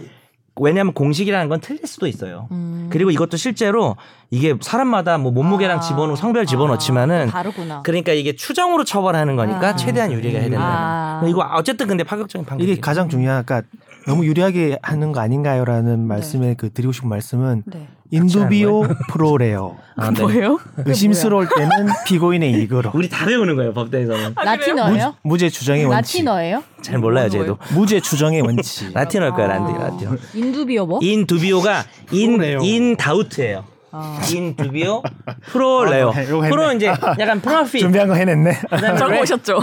[0.61, 2.47] 왜냐하면 공식이라는 건 틀릴 수도 있어요.
[2.51, 2.89] 음.
[2.91, 3.95] 그리고 이것도 실제로
[4.29, 5.81] 이게 사람마다 뭐 몸무게랑 아.
[5.81, 7.81] 집어넣고 성별 집어넣지만은 아, 다르구나.
[7.83, 9.75] 그러니까 이게 추정으로 처벌하는 거니까 아.
[9.75, 11.21] 최대한 유리하게 해야 된다.
[11.21, 11.27] 아.
[11.27, 12.67] 이거 어쨌든 근데 파격적인 판결.
[12.67, 13.69] 이게 가장 중요한 그러니까
[14.05, 17.87] 너무 유리하게 하는 거 아닌가요라는 말씀에 그 드리고 싶은 말씀은 네.
[18.11, 19.77] 인두비오 프로레오.
[19.95, 20.21] 아, 네.
[20.21, 20.59] 뭐예요?
[20.85, 22.91] 의심스러울 때는 피고인의 이익으로.
[22.93, 24.35] 우리 다 배우는 거예요 법대에서는.
[24.35, 25.15] 라틴어예요?
[25.21, 26.17] 무죄 추정의 원칙.
[26.17, 26.63] 라틴어예요?
[26.81, 27.57] 잘 몰라요 저희도.
[27.73, 28.91] 무죄 추정의 원칙.
[28.93, 29.87] 라틴어일 거야 란디 아.
[29.89, 30.11] 라틴어.
[30.33, 30.99] in dubio 뭐?
[31.03, 32.41] in dubio가 in.
[32.63, 33.65] in doubt예요.
[33.91, 34.21] 아.
[34.33, 35.01] in dubio
[35.47, 36.11] pro reo.
[36.11, 36.49] 아, 요거 했네.
[36.49, 37.79] 프로 이제 약간 profit.
[37.79, 38.53] 준비한 거 해냈네.
[38.97, 39.59] 적어오셨죠?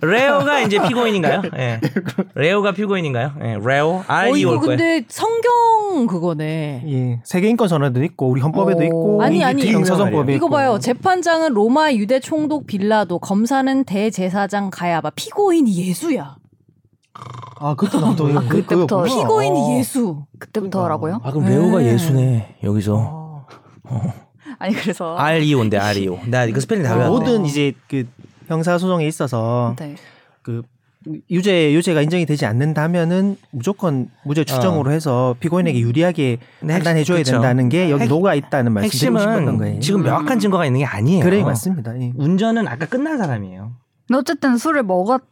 [0.00, 1.42] reo가 이제 피고인인가요?
[1.56, 1.80] 예.
[2.34, 3.32] reo가 피고인인가요?
[3.42, 3.58] 예.
[3.62, 4.58] 레오 R 어 이거.
[4.60, 6.84] 근데 성경 그거네.
[6.86, 8.84] 예, 세계 인권 선언도 있고 우리 헌법에도 오.
[8.84, 9.70] 있고 아니, 아니.
[9.72, 10.48] 형사소송법에 이거.
[10.48, 10.78] 봐요.
[10.78, 15.10] 재판장은 로마 유대 총독 빌라도, 검사는 대제사장 가야바.
[15.16, 16.36] 피고인이 예수야.
[17.60, 19.02] 아 그때 나도 그, 그때부터.
[19.02, 19.78] 피고인이 어.
[19.78, 20.24] 예수.
[20.38, 21.20] 그때부터라고요?
[21.24, 21.56] 아 그럼 네.
[21.56, 23.17] reo가 예수네 여기서
[24.58, 26.18] 아니 그래서 R E O인데 R E O.
[26.26, 27.10] 나 이거 스펠링 다 외웠네.
[27.10, 28.06] 모든 이제 그
[28.46, 29.94] 형사 소송에 있어서 네.
[30.42, 30.62] 그
[31.30, 37.22] 유죄 유죄가 인정이 되지 않는다면은 무조건 무죄 추정으로 해서 피고인에게 유리하게 네, 판단해 줘야.
[37.22, 39.80] 된다는 게 여기 핵- 녹아 있다는 말씀 드리고 싶었던 핵심은 거예요.
[39.80, 41.22] 지금 명확한 증거가 있는 게 아니에요.
[41.24, 41.98] 그래 맞습니다.
[42.00, 42.12] 예.
[42.16, 43.72] 운전은 아까 끝난 사람이에요.
[44.12, 45.22] 어쨌든 술을 먹었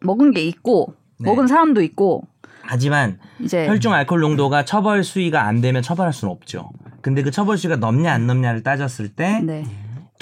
[0.00, 1.30] 먹은 게 있고 네.
[1.30, 2.26] 먹은 사람도 있고
[2.62, 6.70] 하지만 이제 혈중 알코올 농도가 처벌 수위가 안 되면 처벌할 수는 없죠.
[7.02, 9.64] 근데 그 처벌 수위가 넘냐 안 넘냐를 따졌을 때두 네.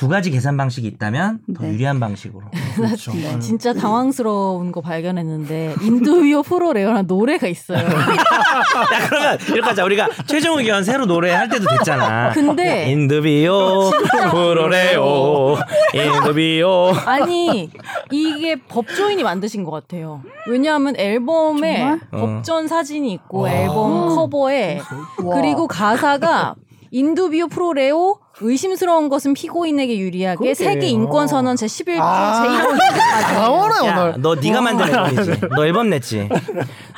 [0.09, 1.75] 가지 계산 방식이 있다면 더 네.
[1.75, 2.47] 유리한 방식으로.
[2.75, 3.13] 그렇죠.
[3.13, 7.79] 네, 진짜 당황스러운 거 발견했는데 인두비오 프로레오라는 노래가 있어요.
[7.85, 9.85] 야 그러면 이렇게 하자.
[9.85, 12.31] 우리가 최종 의견 새로 노래할 때도 됐잖아.
[12.33, 13.91] 근데 인드비오
[14.31, 15.59] 프로레오
[15.93, 17.71] 인드비오 아니
[18.11, 20.23] 이게 법조인이 만드신 것 같아요.
[20.47, 22.01] 왜냐하면 앨범에 정말?
[22.11, 24.81] 법전 사진이 있고 앨범 커버에
[25.23, 25.37] 와.
[25.37, 26.55] 그리고 가사가
[26.91, 30.55] 인두비오 프로레오 의심스러운 것은 피고인에게 유리하게.
[30.55, 32.43] 세계 인권 선언 제 11조 아.
[32.45, 34.15] 제1조 나오네 야, 오늘.
[34.23, 35.41] 너 네가 만든 앨범이지.
[35.55, 36.29] 너 앨범 냈지.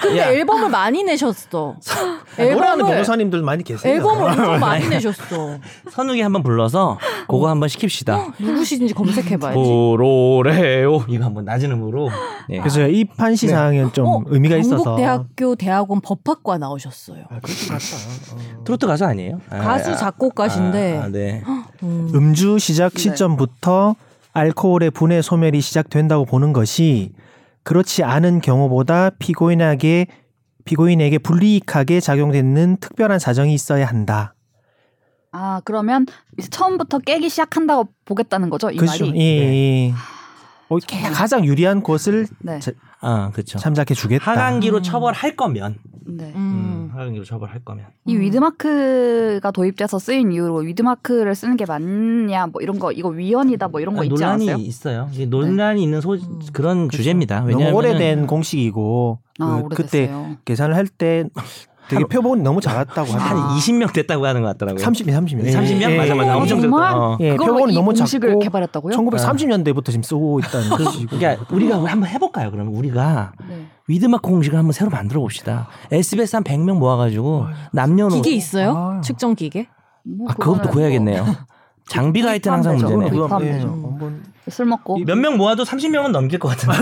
[0.01, 0.31] 근데 야.
[0.31, 1.77] 앨범을 많이 내셨어.
[2.39, 3.95] 노래하는 앨범을 변호사님들 많이 계세요.
[3.95, 5.59] 앨범을 엄청 많이 내셨어.
[5.91, 8.33] 선욱이 한번 불러서 그거 한번 시킵시다.
[8.39, 9.57] 누구시든지 검색해봐야지.
[9.59, 12.09] 보로레오 이거 한번 낮은 음으로.
[12.51, 12.59] 예.
[12.59, 14.83] 그래서 이 판시 사항은 좀 어, 의미가 있어서.
[14.83, 17.25] 경북대학교 대학원 법학과 나오셨어요.
[17.31, 17.85] 아, 그렇게 같다.
[18.59, 18.65] 어.
[18.65, 19.41] 트로트 가수 아니에요?
[19.51, 21.32] 아, 가수 아, 작곡가신데 아, 아, 네.
[21.83, 22.11] 음.
[22.15, 22.99] 음주 시작 네.
[23.01, 23.97] 시점부터
[24.33, 27.13] 알코올의 분해 소멸이 시작된다고 보는 것이
[27.63, 30.07] 그렇지 않은 경우보다 피고인에게
[30.65, 34.35] 피고인에게 불이익하게 작용되는 특별한 사정이 있어야 한다.
[35.33, 36.07] 아 그러면
[36.51, 39.07] 처음부터 깨기 시작한다고 보겠다는 거죠 이 그렇죠.
[39.07, 39.19] 말이.
[39.21, 39.95] 예, 예.
[40.69, 40.77] 어,
[41.13, 42.59] 가장 유리한 것을 네.
[42.61, 43.59] 자- 아, 그렇죠.
[43.59, 44.31] 참작해 주겠다.
[44.31, 44.83] 하강기로 음.
[44.83, 45.77] 처벌할 거면,
[46.07, 46.33] 네.
[46.35, 46.91] 음, 음.
[46.93, 47.87] 하강기로 처벌할 거면.
[48.07, 48.21] 이 음.
[48.21, 53.95] 위드마크가 도입돼서 쓰인 이후로 위드마크를 쓰는 게 맞냐 뭐 이런 거 이거 위헌이다 뭐 이런
[53.95, 54.67] 거 아니, 있지 논란이 않았어요?
[54.67, 55.09] 있어요.
[55.13, 56.41] 이게 논란이 있는 소 음.
[56.53, 57.43] 그런 주제입니다.
[57.43, 57.59] 그렇죠.
[57.59, 60.37] 너무 왜냐하면 오래된 공식이고 아 그, 그때 오래됐어요.
[60.45, 61.25] 계산을 할 때
[61.89, 63.59] 되게 표본이 너무 작았다고 한 하더라고요.
[63.59, 64.83] 20명 됐다고 하는 것 같더라고요.
[64.85, 65.53] 30명, 30명.
[65.53, 65.97] 30명?
[65.97, 66.37] 맞아, 맞아.
[66.37, 66.95] 어, 엄청 정말?
[66.95, 67.19] 어.
[67.21, 68.97] 예, 표본이 이 너무 공식을 작고 개발했다고요?
[68.97, 71.17] 1930년대부터 지금 쓰고 있다는 그, 것이고.
[71.17, 72.51] 그러니까 우리가 한번 해 볼까요?
[72.51, 73.67] 그러면 우리가 네.
[73.93, 75.69] 위드마크 공식을 한번 새로 만들어 봅시다.
[75.91, 78.75] SBS 한 100명 모아가지고 남녀노소 기계 있어요?
[78.77, 79.01] 아.
[79.03, 79.69] 측정 기계?
[80.05, 81.27] 뭐 아 그것도 구해야겠네요.
[81.89, 83.05] 장비가 하여튼 항상 문제네.
[83.11, 83.11] 되죠.
[83.11, 83.69] 그건 도입하면 예, 되죠.
[83.69, 86.77] 한번 뭐술 먹고 몇 명 모아도 30명은 넘길 것 같은데.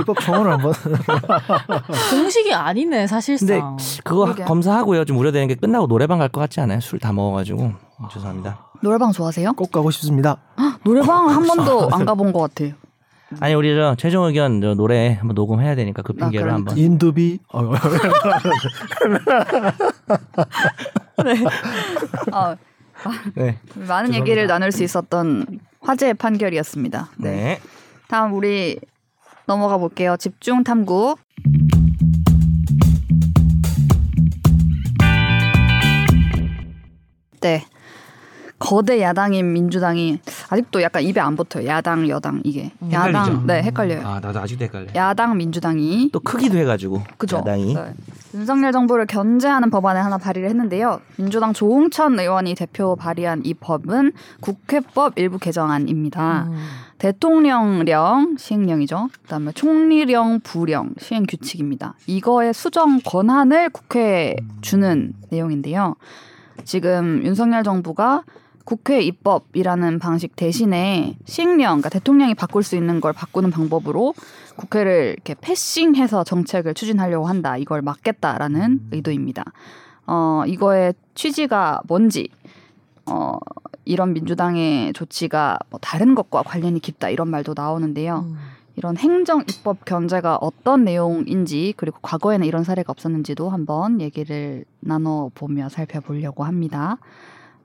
[0.00, 0.72] 입법 청원을 한번
[2.10, 3.76] 공식이 아니네 근데 사실상.
[4.02, 4.46] 그거 그러게요.
[4.46, 5.04] 검사하고요.
[5.04, 6.80] 좀 우려되는 게 끝나고 노래방 갈 것 같지 않아요?
[6.80, 7.62] 술 다 먹어가지고.
[7.98, 8.58] 어, 죄송합니다.
[8.82, 9.52] 노래방 좋아하세요?
[9.52, 10.38] 꼭 가고 싶습니다.
[10.84, 12.72] 노래방 한 번도 안 가본 것 같아요.
[13.38, 16.56] 아니 우리 저 최종 의견 저 노래 한번 녹음해야 되니까 그 핑계로 그럼.
[16.56, 16.76] 한번.
[16.76, 17.62] 인두비 어,
[22.32, 22.56] 어,
[23.34, 23.58] 네.
[23.74, 27.10] 많은 얘기를 나눌 수 있었던 화제의 판결이었습니다.
[27.18, 27.30] 네.
[27.30, 27.60] 네.
[28.08, 28.78] 다음 우리
[29.46, 30.16] 넘어가 볼게요.
[30.18, 31.16] 집중 탐구.
[37.40, 37.64] 네.
[38.60, 41.66] 거대 야당인 민주당이 아직도 약간 입에 안 붙어요.
[41.66, 42.70] 야당, 여당 이게.
[42.82, 42.92] 음.
[42.92, 43.46] 야당, 헷갈리죠?
[43.46, 44.06] 네, 헷갈려요.
[44.06, 44.86] 아 나도 아직도 헷갈려.
[44.94, 47.02] 야당 민주당이 또 크기도 해가지고.
[47.16, 47.38] 그죠?
[47.38, 47.74] 야당이.
[47.74, 47.94] 네.
[48.34, 51.00] 윤석열 정부를 견제하는 법안을 하나 발의를 했는데요.
[51.16, 56.44] 민주당 조홍천 의원이 대표 발의한 이 법은 국회법 일부 개정안입니다.
[56.50, 56.56] 음.
[56.98, 59.08] 대통령령 시행령이죠.
[59.22, 61.94] 그다음에 총리령 부령 시행 규칙입니다.
[62.06, 65.96] 이거의 수정 권한을 국회에 주는 내용인데요.
[66.64, 68.22] 지금 윤석열 정부가
[68.70, 74.14] 국회 입법이라는 방식 대신에 시행령, 그러니까 대통령이 바꿀 수 있는 걸 바꾸는 방법으로
[74.54, 77.56] 국회를 이렇게 패싱해서 정책을 추진하려고 한다.
[77.56, 79.42] 이걸 막겠다라는 의도입니다.
[80.06, 82.28] 어, 이거의 취지가 뭔지,
[83.06, 83.38] 어,
[83.84, 88.24] 이런 민주당의 조치가 뭐 다른 것과 관련이 깊다 이런 말도 나오는데요.
[88.28, 88.36] 음.
[88.76, 95.68] 이런 행정 입법 견제가 어떤 내용인지 그리고 과거에는 이런 사례가 없었는지도 한번 얘기를 나눠 보며
[95.68, 96.98] 살펴보려고 합니다.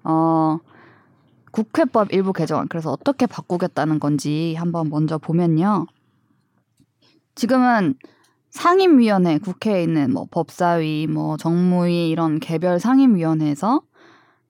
[0.04, 0.58] 어,
[1.56, 5.86] 국회법 일부 개정안 그래서 어떻게 바꾸겠다는 건지 한번 먼저 보면요.
[7.36, 7.96] 지금은
[8.50, 13.82] 상임위원회 국회에 있는 뭐 법사위, 뭐 정무위 이런 개별 상임위원회에서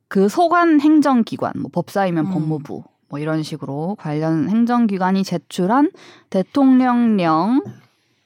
[0.08, 2.32] 그 소관 행정기관, 뭐 법사위면 음.
[2.32, 5.92] 법무부 뭐 이런 식으로 관련 행정기관이 제출한
[6.32, 7.62] 대통령령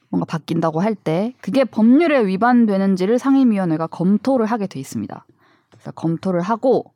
[0.08, 5.26] 뭔가 바뀐다고 할 때 그게 법률에 위반되는지를 상임위원회가 검토를 하게 돼 있습니다.
[5.70, 6.92] 그래서 검토를 하고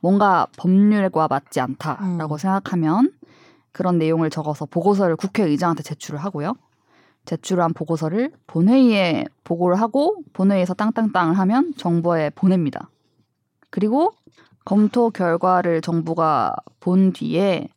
[0.00, 2.38] 뭔가 법률과 맞지 않다라고 음.
[2.38, 3.12] 생각하면
[3.72, 6.54] 그런 내용을 적어서 보고서를 국회의장한테 제출을 하고요.
[7.24, 12.88] 제출한 보고서를 본회의에 보고를 하고 본회의에서 땅땅땅을 하면 정부에 보냅니다.
[13.70, 14.12] 그리고
[14.64, 17.68] 검토 결과를 정부가 본 뒤에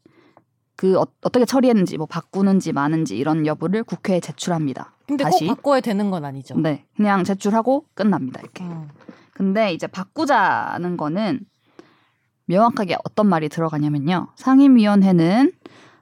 [0.75, 4.93] 그 어, 떻게 처리했는지 뭐 바꾸는지 마는지 이런 여부를 국회에 제출합니다.
[5.07, 6.57] 근데 다시 꼭 바꿔야 되는 건 아니죠.
[6.57, 8.39] 네, 그냥 제출하고 끝납니다.
[8.39, 8.63] 이렇게.
[8.63, 8.87] 음.
[9.33, 11.41] 근데 이제 바꾸자는 거는
[12.49, 14.29] 명확하게 어떤 말이 들어가냐면요.
[14.35, 15.51] 상임위원회는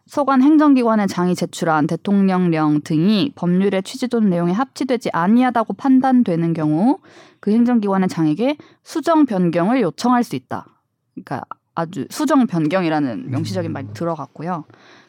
[0.05, 6.99] 소관 행정기관의 장이 제출한 대통령령 등이 법률의 취지 또는 내용에 합치되지 아니하다고 판단되는 경우
[7.41, 10.65] 그 행정기관의 장에게 수정 변경을 요청할 수 있다.
[11.13, 11.43] 그러니까
[11.75, 14.63] 아주 수정 변경이라는 명시적인 말이 들어갔고요.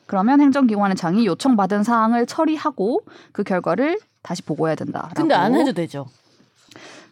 [0.06, 5.10] 그러면 행정기관의 장이 요청받은 사항을 처리하고 그 결과를 다시 보고해야 된다.
[5.14, 6.06] 근데 안 해도 되죠.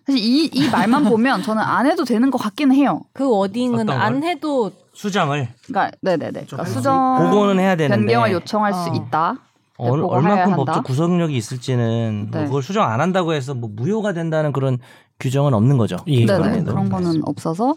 [0.07, 3.03] 사실 이, 이 말만 보면 저는 안 해도 되는 것 같기는 해요.
[3.13, 4.29] 그 워딩은 어떤 안 걸?
[4.31, 6.47] 해도 수정을 그러니까 네네네.
[6.47, 8.95] 좀 그러니까 수정 보고는 해야 되는데 변경을 요청할 수 어.
[8.95, 9.37] 있다.
[9.77, 10.57] 보고해야 얼마큼.
[10.57, 12.47] 법적 구속력이 있을지는 뭐 네.
[12.47, 14.79] 그걸 수정 안 한다고 해서 뭐 무효가 된다는 그런
[15.21, 15.97] 규정은 없는 거죠.
[16.07, 16.25] 예.
[16.25, 16.65] 네네 법안에도.
[16.73, 17.77] 그런 거는 없어서 막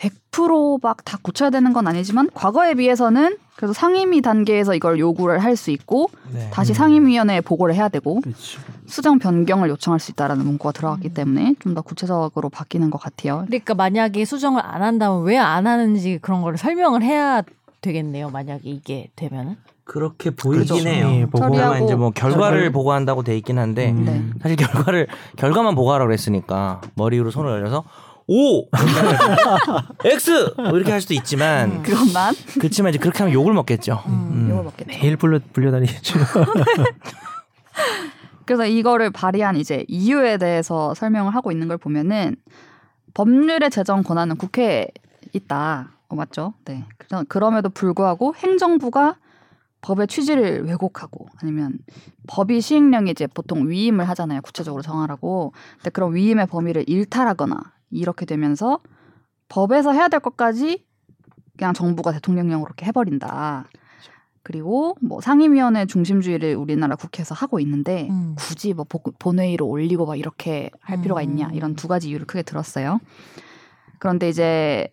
[0.00, 5.72] 100%막 다 고쳐야 되는 건 아니지만 과거에 비해서는 그래도 상임위 단계에서 이걸 요구를 할 수
[5.72, 6.48] 있고 네.
[6.52, 8.60] 다시 상임위원회에 보고를 해야 되고 그렇죠.
[8.86, 13.44] 수정 변경을 요청할 수 있다라는 문구가 들어갔기 때문에 좀 더 구체적으로 바뀌는 것 같아요.
[13.46, 17.42] 그러니까 만약에 수정을 안 한다면 왜 안 하는지 그런 거를 설명을 해야
[17.80, 18.30] 되겠네요.
[18.30, 19.56] 만약에 이게 되면은.
[19.84, 20.88] 그렇게 보이긴 그렇죠.
[20.88, 21.08] 해요.
[21.12, 21.38] 예, 보고.
[21.38, 24.04] 처리하고 다만 이제 뭐 결과를 결과를- 보고한다고 돼 있긴 한데 음.
[24.04, 24.22] 네.
[24.42, 27.84] 사실 결과를 결과만 보고하라고 그랬으니까 머리 위로 손을 올려서
[28.28, 28.68] 오
[30.04, 34.02] X 뭐 이렇게 할 수도 있지만 그것만 그렇지만 이제 그렇게 하면 욕을 먹겠죠.
[34.06, 34.48] 음.
[34.50, 34.88] 이걸 먹겠죠.
[34.88, 36.18] 매일 불러 불려다니겠죠.
[38.44, 42.36] 그래서 이거를 발의한 이제 이유에 대해서 설명을 하고 있는 걸 보면은
[43.14, 44.88] 법률의 제정 권한은 국회에
[45.32, 45.90] 있다.
[46.08, 46.54] 어, 맞죠?
[46.64, 46.84] 네.
[47.28, 49.16] 그럼에도 불구하고 행정부가
[49.80, 51.78] 법의 취지를 왜곡하고 아니면
[52.26, 54.40] 법이 시행령이 이제 보통 위임을 하잖아요.
[54.42, 55.52] 구체적으로 정하라고.
[55.76, 58.80] 근데 그런 위임의 범위를 일탈하거나 이렇게 되면서
[59.48, 60.84] 법에서 해야 될 것까지
[61.56, 63.66] 그냥 정부가 대통령령으로 이렇게 해버린다.
[64.42, 68.34] 그리고 뭐 상임위원회 중심주의를 우리나라 국회에서 하고 있는데 음.
[68.38, 71.54] 굳이 뭐 복- 본회의로 올리고 막 이렇게 할 필요가 있냐 음.
[71.54, 72.98] 이런 두 가지 이유를 크게 들었어요.
[73.98, 74.88] 그런데 이제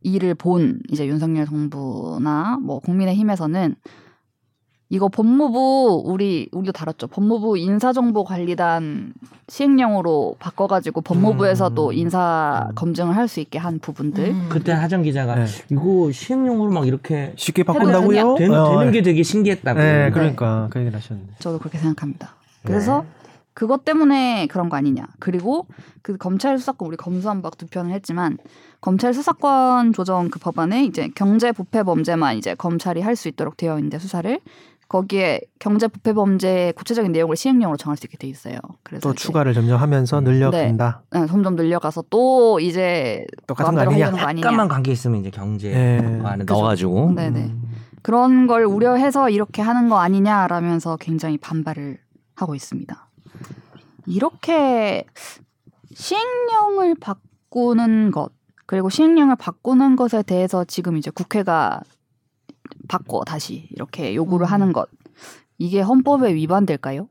[0.00, 3.76] 이를 본 이제 윤석열 정부나 뭐 국민의힘에서는
[4.92, 7.06] 이거 법무부 우리 우리도 다뤘죠.
[7.06, 9.14] 법무부 인사정보관리단
[9.48, 11.94] 시행령으로 바꿔가지고 법무부에서도 음.
[11.94, 12.74] 인사 음.
[12.74, 14.22] 검증을 할 수 있게 한 부분들.
[14.28, 14.46] 음.
[14.50, 15.46] 그때 하정 기자가 네.
[15.70, 18.34] 이거 시행령으로 막 이렇게 쉽게 바꾼다고요?
[18.34, 19.80] 되는, 어, 되는 게 되게 신기했다고.
[19.80, 21.36] 네, 그러니까 그 얘기를 하셨는데.
[21.38, 22.34] 저도 그렇게 생각합니다.
[22.62, 23.06] 그래서
[23.54, 25.06] 그것 때문에 그런 거 아니냐.
[25.18, 25.66] 그리고
[26.02, 28.36] 그 검찰 수사권 우리 검수한박 두 편을 했지만
[28.82, 33.78] 검찰 수사권 조정 그 법안에 이제 경제 부패 범죄만 이제 검찰이 할 수 있도록 되어
[33.78, 34.38] 있는데 수사를
[34.92, 38.56] 거기에 경제 부패 범죄 구체적인 내용을 시행령으로 정할 수 있게 돼 있어요.
[38.82, 41.02] 그래서 또 추가를 점점 하면서 늘려간다.
[41.10, 44.10] 네, 점점 늘려가서 또 이제 똑같은 거 아니냐?
[44.10, 44.46] 거 아니냐.
[44.46, 46.20] 약간만 관계 있으면 이제 경제 네.
[46.22, 46.44] 안에.
[46.44, 47.40] 넣어가지고 네네.
[47.40, 47.62] 음.
[48.02, 51.98] 그런 걸 우려해서 이렇게 하는 거 아니냐라면서 굉장히 반발을
[52.34, 53.08] 하고 있습니다.
[54.06, 55.06] 이렇게
[55.94, 58.30] 시행령을 바꾸는 것
[58.66, 61.80] 그리고 시행령을 바꾸는 것에 대해서 지금 이제 국회가
[62.88, 64.52] 바꿔 다시 이렇게 요구를 음.
[64.52, 64.88] 하는 것
[65.58, 67.08] 이게 헌법에 위반될까요?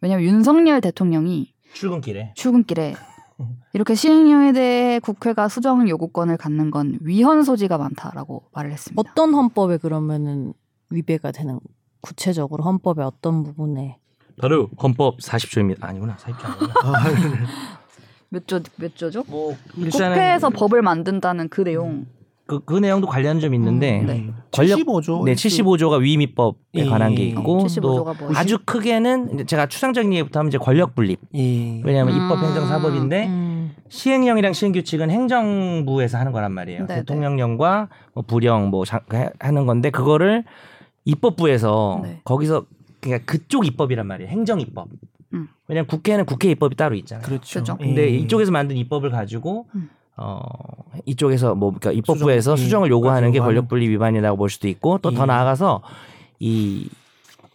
[0.00, 2.94] 왜냐하면 윤석열 대통령이 출근길에 출근길에
[3.74, 9.00] 이렇게 시행령에 대해 국회가 수정 요구권을 갖는 건 위헌 소지가 많다라고 말을 했습니다.
[9.00, 10.54] 어떤 헌법에 그러면은
[10.90, 11.60] 위배가 되는
[12.00, 13.98] 구체적으로 헌법의 어떤 부분에
[14.40, 15.82] 바로 헌법 40조입니다.
[15.84, 16.74] 아니구나 40조 아니구나.
[18.28, 19.24] 몇 조 몇 조죠?
[19.28, 22.06] 뭐 일단은 국회에서 법을 만든다는 그 내용.
[22.46, 24.30] 그, 그 내용도 관련 좀 있는데 음, 네.
[24.52, 25.24] 권력 75조.
[25.24, 26.84] 네 75조가 위임입법에 예.
[26.86, 28.32] 관한 게 어, 있고 또 75조가 뭐예요?
[28.36, 31.18] 아주 크게는 제가 추상적인 얘기부터 하면 이제 권력 분립.
[31.32, 32.22] 이 왜냐하면 음.
[32.22, 33.74] 입법 행정 사법인데 음.
[33.88, 36.86] 시행령이랑 시행규칙은 행정부에서 하는 거란 말이에요.
[36.86, 37.00] 네네.
[37.00, 40.44] 대통령령과 뭐 부령 뭐 자- 해- 하는 건데 그거를
[41.04, 42.20] 입법부에서 네.
[42.24, 42.64] 거기서
[43.00, 44.30] 그러니까 그쪽 입법이란 말이에요.
[44.30, 44.88] 행정 입법.
[45.34, 45.48] 음.
[45.68, 47.24] 왜냐하면 국회는 국회 입법이 따로 있잖아요.
[47.26, 47.60] 그렇죠.
[47.60, 47.76] 그죠.
[47.76, 48.08] 근데 예.
[48.18, 49.90] 이쪽에서 만든 입법을 가지고 음.
[50.16, 50.40] 어
[51.04, 53.38] 이쪽에서 뭐 그러니까 입법부에서 수정, 수정, 을 요구하는 게.
[53.38, 55.26] 권력 분립 위반이라고 볼 수도 있고 또더 예.
[55.26, 55.82] 나아가서
[56.40, 56.88] 이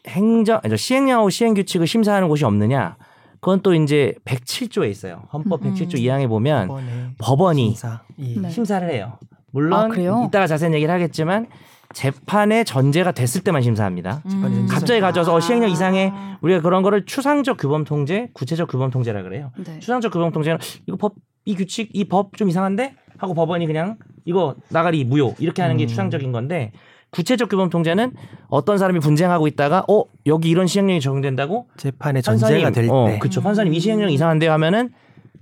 [0.08, 2.98] 행정 시행령하고 시행 규칙을 심사하는 곳이 없느냐?
[3.40, 5.24] 그건 또 이제 107조에 있어요.
[5.34, 5.74] 헌법 음.
[5.74, 8.02] 107조 2항에 보면 법원의 법원이 심사.
[8.20, 8.40] 예.
[8.40, 8.50] 네.
[8.50, 9.18] 심사를 해요.
[9.52, 10.26] 물론 아?
[10.28, 11.48] 이따가 자세한 얘기를 하겠지만
[11.94, 14.22] 재판의 전제가 됐을 때만 심사합니다.
[14.26, 14.68] 음.
[14.70, 15.74] 갑자기 가져와서 어, 시행령 아.
[15.74, 19.52] 이상의 우리가 그런 거를 추상적 규범 통제, 구체적 규범 통제라 그래요.
[19.58, 19.80] 네.
[19.80, 24.56] 추상적 규범 통제는 이거 법, 이 규칙, 이 법 좀 이상한데 하고 법원이 그냥 이거
[24.70, 25.88] 나가리 무효 이렇게 하는 게 음.
[25.88, 26.72] 추상적인 건데
[27.12, 28.14] 구체적 규범 통제는
[28.48, 32.90] 어떤 사람이 분쟁하고 있다가 어 여기 이런 시행령이 적용된다고 재판의 전제가 될 때.
[32.92, 34.90] 어, 그쵸 판사님 이 시행령 이상한데 하면은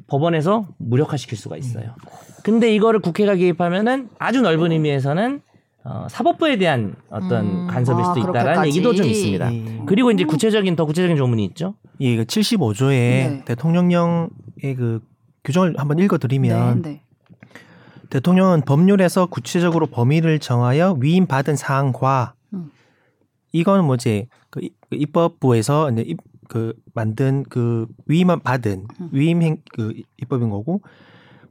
[0.08, 1.92] 법원에서 무력화시킬 수가 있어요.
[2.44, 5.42] 근데 이거를 국회가 개입하면은 아주 넓은 의미에서는
[5.86, 7.68] 어, 사법부에 대한 어떤 음.
[7.68, 8.70] 간섭일 아, 수도 있다라는 그렇게까지.
[8.70, 9.54] 얘기도 좀 있습니다.
[9.54, 9.82] 예.
[9.86, 11.76] 그리고 이제 구체적인 더 구체적인 조문이 있죠.
[12.02, 13.42] 예, 그 75조에 네.
[13.46, 14.30] 대통령령의
[14.78, 15.02] 그
[15.44, 17.02] 규정을 한번 읽어드리면 네, 네.
[18.10, 22.72] 대통령은 법률에서 구체적으로 범위를 정하여 위임받은 사항과 음.
[23.52, 26.18] 이거는 뭐지 그 이- 그 입법부에서 이제 입,
[26.48, 29.10] 그 만든 그 위임만 받은 음.
[29.12, 30.82] 위임 행 그 입법인 거고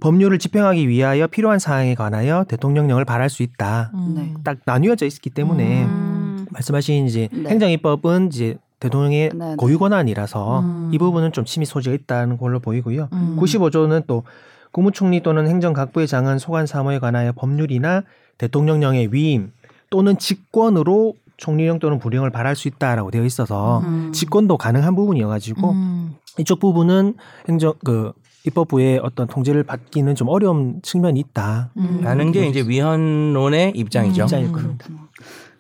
[0.01, 3.91] 법률을 집행하기 위하여 필요한 사항에 관하여 대통령령을 발할 수 있다.
[3.95, 4.15] 음.
[4.17, 4.35] 네.
[4.45, 6.47] 딱 나뉘어져 있기 때문에 음.
[6.51, 7.49] 말씀하신 이제 네.
[7.51, 9.57] 행정입법은 이제 대통령의 네, 네.
[9.57, 10.91] 고유 권한이라서 음.
[10.93, 13.09] 이 부분은 좀 침해 소지가 있다는 걸로 보이고요.
[13.13, 13.37] 음.
[13.39, 14.25] 95조는 또
[14.73, 18.03] 국무총리 또는 행정각부의 장은 소관 사무에 관하여 법률이나
[18.39, 19.53] 대통령령의 위임
[19.91, 24.13] 또는 직권으로 총리령 또는 부령을 발할 수 있다라고 되어 있어서 음.
[24.13, 26.17] 직권도 가능한 부분이어가지고 음.
[26.39, 27.15] 이쪽 부분은
[27.49, 28.13] 행정 그
[28.47, 31.71] 입법부의 어떤 통제를 받기는 좀 어려운 측면이 있다.
[31.77, 32.01] 음.
[32.03, 34.23] 라는 게 이제 위헌론의 입장이죠.
[34.23, 34.25] 음.
[34.25, 34.53] 입장일 음.
[34.53, 35.08] 그렇구나.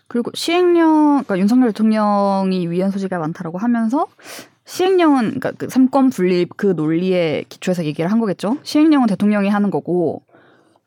[0.09, 4.07] 그리고 시행령, 그러니까 윤석열 대통령이 위헌 소지가 많다라고 하면서
[4.65, 8.57] 시행령은 그러니까 그 삼권 분립 그 논리에 기초해서 얘기를 한 거겠죠.
[8.63, 10.23] 시행령은 대통령이 하는 거고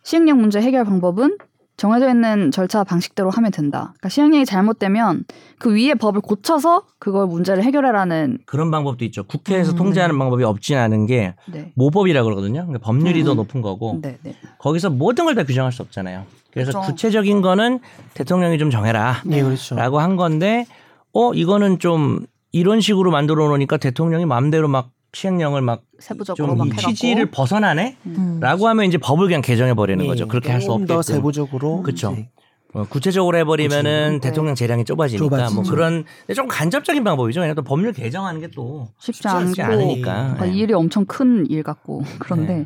[0.04, 1.38] 시행령 문제 해결 방법은
[1.78, 3.94] 정해져 있는 절차 방식대로 하면 된다.
[3.94, 5.24] 그러니까 시행령이 잘못되면
[5.58, 9.24] 그 위에 법을 고쳐서 그걸 문제를 해결해라는 그런 방법도 있죠.
[9.24, 9.78] 국회에서 음.
[9.78, 11.72] 통제하는 방법이 없진 않은 게 네.
[11.76, 12.68] 모법이라 그러거든요.
[12.68, 13.26] 그러니까 법률이 음.
[13.26, 14.36] 더 높은 거고 네, 네.
[14.60, 16.26] 거기서 모든 걸 다 규정할 수 없잖아요.
[16.54, 16.88] 그래서 그렇죠.
[16.92, 17.80] 구체적인 거는
[18.14, 19.24] 대통령이 좀 정해라.
[19.32, 19.76] 예, 그렇죠.
[19.76, 20.66] 라고 한 건데
[21.14, 26.82] 어 이거는 좀 이런 식으로 만들어 놓으니까 대통령이 마음대로 막 시행령을 막 세부적으로 좀막 해갖고
[26.90, 27.98] 취지를 벗어나네?
[28.06, 28.40] 음.
[28.42, 30.28] 라고 하면 이제 법을 그냥 개정해 버리는 거죠.
[30.28, 31.02] 그렇게 할수 조금 더.
[31.02, 31.84] 세부적으로
[32.74, 34.30] 어, 구체적으로 해버리면은 그치.
[34.30, 35.62] 대통령 재량이 좁아지니까 좁아지죠.
[35.62, 37.42] 뭐 그런 좀 간접적인 방법이죠.
[37.42, 40.14] 왜냐면 또 법률 개정하는 게 또 쉽지 쉽지 않으니까.
[40.36, 40.54] 그러니까 네.
[40.54, 42.66] 이 일이 엄청 큰 일 같고 그런데 네.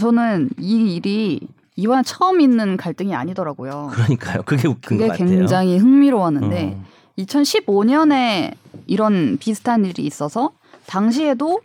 [0.00, 1.40] 저는 이 일이
[1.76, 3.90] 이번에 처음 있는 갈등이 아니더라고요.
[3.92, 4.42] 그러니까 그러니까요.
[4.44, 5.28] 그게 웃긴 그게 것 같아요.
[5.28, 6.84] 굉장히 흥미로웠는데 어.
[7.18, 8.54] 2015년에
[8.86, 10.52] 이런 비슷한 일이 있어서
[10.86, 11.60] 당시에도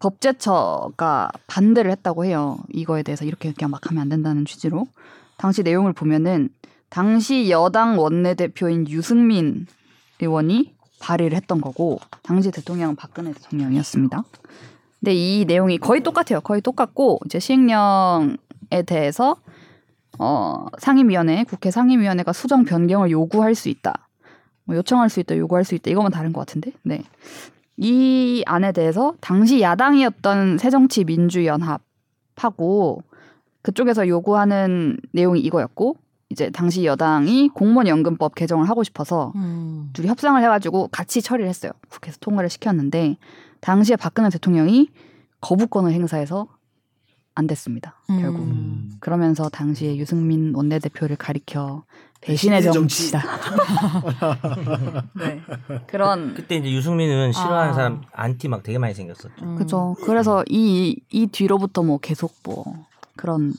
[0.00, 2.58] 법제처가 반대를 했다고 해요.
[2.72, 4.86] 이거에 대해서 이렇게 그냥 막 하면 안 된다는 취지로.
[5.36, 6.48] 당시 내용을 보면은
[6.88, 9.66] 당시 여당 원내대표인 유승민
[10.20, 14.22] 의원이 발의를 했던 거고 당시 대통령은 박근혜 대통령이었습니다.
[15.00, 16.40] 근데 이 내용이 거의 똑같아요.
[16.40, 18.36] 거의 똑같고 이제 시행령
[18.70, 19.36] 에 대해서
[20.18, 24.08] 어, 상임위원회, 국회 상임위원회가 수정 변경을 요구할 수 있다.
[24.64, 25.90] 뭐 요청할 수 있다, 요구할 수 있다.
[25.90, 26.72] 이거만 다른 것 같은데.
[26.82, 27.02] 네.
[27.76, 33.02] 이 안에 대해서 당시 야당이었던 새정치민주연합하고
[33.62, 35.96] 그쪽에서 요구하는 내용이 이거였고
[36.28, 39.90] 이제 당시 여당이 공무원 연금법 개정을 하고 싶어서 음.
[39.92, 41.72] 둘이 협상을 해가지고 같이 처리를 했어요.
[41.88, 43.16] 국회에서 통과를 시켰는데
[43.60, 44.88] 당시에 박근혜 대통령이
[45.40, 46.46] 거부권을 행사해서
[47.34, 47.94] 안 됐습니다.
[48.06, 48.40] 결국.
[48.40, 48.92] 음.
[49.00, 51.84] 그러면서 당시에 유승민 원내대표를 가리켜
[52.20, 53.22] 배신의 정치다.
[55.16, 55.40] 네.
[55.86, 57.74] 그런 그때 이제 유승민 의원 싫어하는 아.
[57.74, 59.32] 사람 안티 막 되게 많이 생겼었죠.
[59.42, 59.56] 음.
[59.56, 59.96] 그죠.
[60.04, 62.64] 그래서 이, 이 뒤로부터 뭐 계속 뭐
[63.16, 63.54] 그런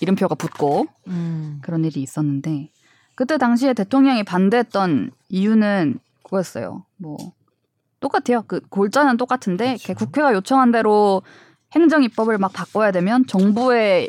[0.00, 1.60] 이름표가 붙고 음.
[1.62, 2.70] 그런 일이 있었는데
[3.14, 6.84] 그때 당시에 대통령이 반대했던 이유는 그거였어요.
[6.96, 7.16] 뭐
[8.00, 8.42] 똑같아요.
[8.46, 11.22] 그 골자는 똑같은데 걔 국회가 요청한 대로
[11.72, 14.08] 행정 입법을 막 바꿔야 되면 정부의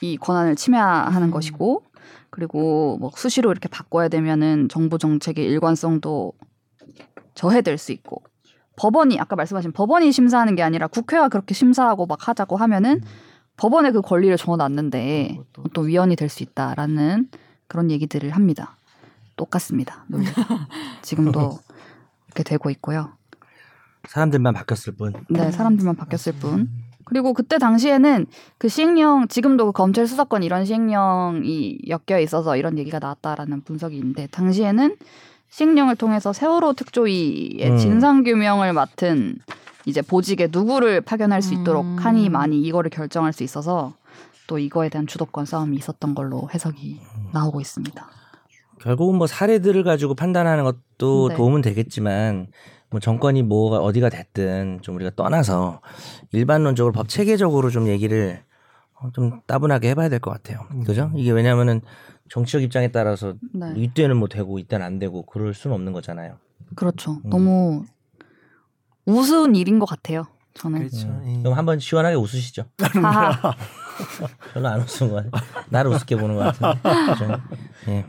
[0.00, 1.30] 이 권한을 침해하는 음.
[1.30, 1.82] 것이고
[2.30, 6.32] 그리고 뭐 수시로 이렇게 바꿔야 되면은 정부 정책의 일관성도
[7.34, 8.22] 저해될 수 있고
[8.76, 13.02] 법원이 아까 말씀하신 법원이 심사하는 게 아니라 국회가 그렇게 심사하고 막 하자고 하면은
[13.56, 15.38] 법원에 그 권리를 줘놨는데
[15.72, 17.28] 또 위헌이 될 수 있다라는
[17.68, 18.76] 그런 얘기들을 합니다.
[19.36, 20.04] 똑같습니다.
[21.02, 21.58] 지금도
[22.26, 23.12] 이렇게 되고 있고요.
[24.08, 25.12] 사람들만 바뀌었을 뿐.
[25.30, 26.68] 네, 사람들만 바뀌었을 뿐.
[27.04, 28.26] 그리고 그때 당시에는
[28.58, 34.26] 그 시행령 지금도 그 검찰 수사권 이런 시행령이 엮여 있어서 이런 얘기가 나왔다라는 분석이 있는데
[34.28, 34.96] 당시에는
[35.50, 37.76] 시행령을 통해서 세월호 특조위의 음.
[37.78, 39.36] 진상 규명을 맡은
[39.86, 41.96] 이제 보직에 누구를 파견할 수 있도록 음.
[41.96, 43.94] 하니 많이 이거를 결정할 수 있어서
[44.46, 47.00] 또 이거에 대한 주도권 싸움이 있었던 걸로 해석이
[47.32, 48.06] 나오고 있습니다.
[48.80, 51.36] 결국은 뭐 사례들을 가지고 판단하는 것도 네.
[51.36, 52.48] 도움은 되겠지만
[52.94, 55.80] 뭐 정권이 뭐가 어디가 됐든 좀 우리가 떠나서
[56.30, 58.44] 일반론적으로 법 체계적으로 좀 얘기를
[58.94, 60.60] 어, 좀 따분하게 해봐야 될 것 같아요.
[60.86, 61.10] 그죠?
[61.16, 61.80] 이게 왜냐하면은
[62.30, 63.72] 정치적 입장에 따라서 네.
[63.74, 66.36] 이때는 뭐 되고 이때는 안 되고 그럴 수는 없는 거잖아요.
[66.76, 67.14] 그렇죠.
[67.24, 67.30] 음.
[67.30, 67.84] 너무
[69.06, 70.28] 우스운 일인 것 같아요.
[70.54, 70.78] 저는.
[70.78, 71.08] 그렇죠.
[71.08, 71.22] 음.
[71.26, 71.42] 예.
[71.42, 72.62] 그럼 한번 시원하게 웃으시죠.
[73.02, 73.54] 하하.
[74.54, 75.32] 별로 안 웃은 거 같아요.
[75.68, 77.16] 나를 우습게 보는 것 같은데.
[77.18, 77.32] 좀,
[77.88, 78.04] 예.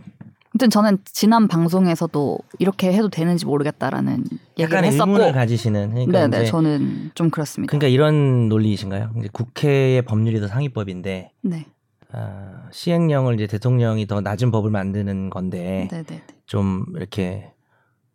[0.56, 4.24] 아무튼 저는 지난 방송에서도 이렇게 해도 되는지 모르겠다라는
[4.58, 5.89] 얘기를 약간의 했었고, 의문을 가지시는.
[5.89, 7.70] 그러니까 네네 이제 저는 좀 그렇습니다.
[7.70, 9.12] 그러니까 이런 논리이신가요?
[9.20, 11.66] 이제 국회의 법률이 더 상위법인데 네,
[12.14, 16.24] 아, 시행령을 이제 대통령이 더 낮은 법을 만드는 건데 네, 네.
[16.45, 17.51] 좀 이렇게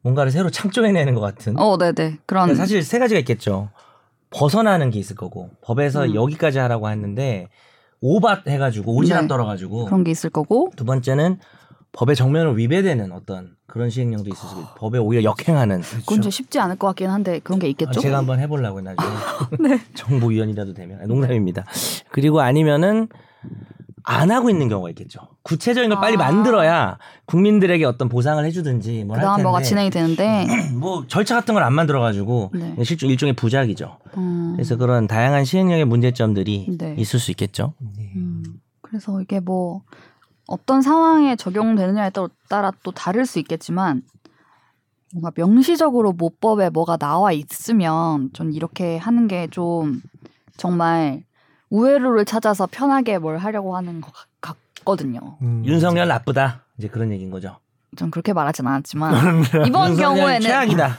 [0.01, 1.59] 뭔가를 새로 창조해내는 것 같은.
[1.59, 2.17] 어, 네, 네.
[2.25, 3.69] 그런 그러니까 사실 세 가지가 있겠죠.
[4.31, 6.15] 벗어나는 게 있을 거고 법에서 음.
[6.15, 7.49] 여기까지 하라고 했는데
[8.01, 9.29] 오밭 해가지고 오지랖 네.
[9.29, 11.39] 떨어가지고 그런 게 있을 거고, 두 번째는
[11.93, 16.59] 법의 정면을 위배되는 어떤 그런 시행령도 있을 수 있고 법에 오히려 역행하는 그건 좀 쉽지
[16.61, 18.01] 않을 것 같긴 한데 그런 게 아, 있겠죠.
[18.01, 19.09] 제가 한번 해보려고 나중에
[19.69, 19.81] 네.
[19.95, 21.65] 정보위원이라도 되면 아니, 농담입니다.
[22.11, 23.09] 그리고 아니면은
[24.03, 25.21] 안 하고 있는 경우가 있겠죠.
[25.43, 26.19] 구체적인 걸 빨리 아.
[26.19, 31.75] 만들어야 국민들에게 어떤 보상을 해주든지 뭘할 그다음 뭐가 진행이 되는데, 뭐 절차 같은 걸 안
[31.75, 32.75] 만들어가지고 네.
[32.85, 33.99] 실종 일종의 부작이죠.
[34.17, 36.95] 음, 그래서 그런 다양한 시행령의 문제점들이 네.
[36.99, 37.75] 있을 수 있겠죠.
[37.83, 38.43] 음,
[38.81, 39.83] 그래서 이게 뭐
[40.51, 44.03] 어떤 상황에 적용되느냐에 따- 따라 또 다를 수 있겠지만
[45.13, 50.03] 뭔가 명시적으로 모법에 뭐가 나와 있으면 좀 이렇게 하는 게 좀
[50.57, 51.23] 정말
[51.71, 54.27] 우회로를 찾아서 편하게 뭘 하려고 하는 것 같-
[54.81, 55.37] 같거든요.
[55.43, 55.63] 음.
[55.65, 56.63] 윤석열 나쁘다.
[56.79, 57.57] 이제 그런 얘기인 거죠.
[57.97, 60.97] 좀 그렇게 말하진 않았지만 이번 경우에는 최악이다.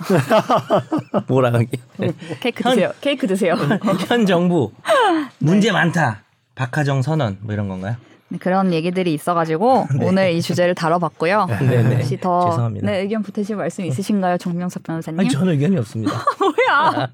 [1.28, 1.68] 뭐라 하기.
[2.42, 2.92] 케이크 드세요.
[3.02, 3.56] 케이크 드세요.
[4.08, 4.72] 현 정부
[5.40, 6.22] 문제 많다.
[6.56, 7.96] 박하정 선언 뭐 이런 건가요?
[8.32, 11.48] 네, 그런 얘기들이 있어가지고 오늘 이 주제를 다뤄봤고요.
[11.60, 11.96] 네네.
[11.96, 12.88] 혹시 더 죄송합니다.
[12.88, 15.20] 네, 의견 보태실 말씀 있으신가요, 정명석 변호사님?
[15.20, 16.14] 아니 저는 의견이 없습니다.
[16.40, 17.10] 뭐야?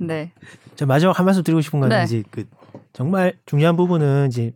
[0.00, 0.32] 네.
[0.76, 2.04] 저 마지막 한 말씀 드리고 싶은 건 네.
[2.04, 2.44] 이제 그
[2.92, 4.52] 정말 중요한 부분은 이제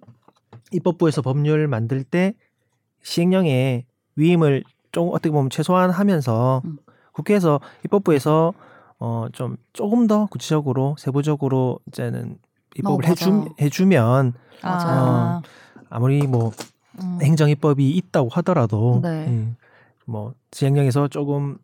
[0.73, 2.35] 입법부에서 법률 만들 때
[3.03, 3.85] 시행령의
[4.16, 6.79] 위임을 좀 어떻게 보면 최소한 하면서 음.
[7.12, 8.53] 국회에서 입법부에서
[8.99, 12.37] 어 좀 조금 더 구체적으로 세부적으로 이제는
[12.77, 13.49] 입법을 어, 해주.
[13.61, 15.41] 해주면 아,
[15.89, 16.53] 아무리 뭐
[17.03, 17.18] 음.
[17.23, 19.27] 행정입법이 있다고 하더라도 네.
[19.27, 19.57] 음,
[20.07, 21.57] 뭐 시행령에서 조금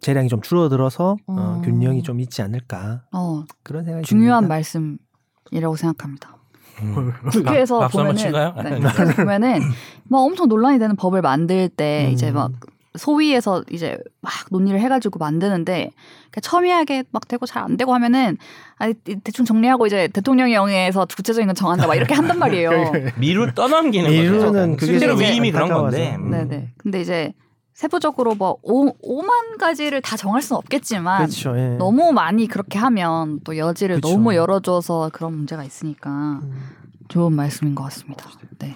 [0.00, 1.62] 재량이 좀 줄어들어서 어, 음.
[1.62, 4.54] 균형이 좀 있지 않을까 어, 그런 생각이 중요한 듭니다.
[4.54, 6.36] 말씀이라고 생각합니다.
[6.82, 7.12] 음.
[7.30, 8.54] 국회에서 박수 한번 보면은?
[8.64, 9.60] 네, 국회에서 보면은
[10.04, 12.12] 막 엄청 논란이 되는 법을 만들 때 음.
[12.12, 12.52] 이제 막
[12.96, 15.90] 소위에서 이제 막 논의를 해가지고 만드는데
[16.30, 18.36] 그러니까 첨예하게 막 되고 잘 안 되고 하면은
[18.76, 22.70] 아니 대충 정리하고 이제 대통령의 영에서 구체적인 건 정한다 막 이렇게 한단 말이에요.
[23.18, 24.70] 미루 떠넘기는 미루는 거죠.
[24.76, 25.68] 그게 실제로 좀 위임이 그런.
[25.68, 26.16] 건데.
[26.18, 26.30] 음.
[26.30, 26.72] 네네.
[26.78, 27.32] 근데 이제
[27.74, 31.56] 세부적으로 뭐 오, 5만 가지를 다 정할 수는 없겠지만 그렇죠.
[31.58, 31.76] 예.
[31.78, 34.08] 너무 많이 그렇게 하면 또 여지를 그쵸.
[34.08, 36.60] 너무 열어줘서 그런 문제가 있으니까 음.
[37.08, 38.26] 좋은 말씀인 것 같습니다.
[38.58, 38.74] 네.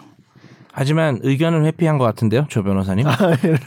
[0.77, 3.07] 하지만 의견은 회피한 것 같은데요, 조 변호사님.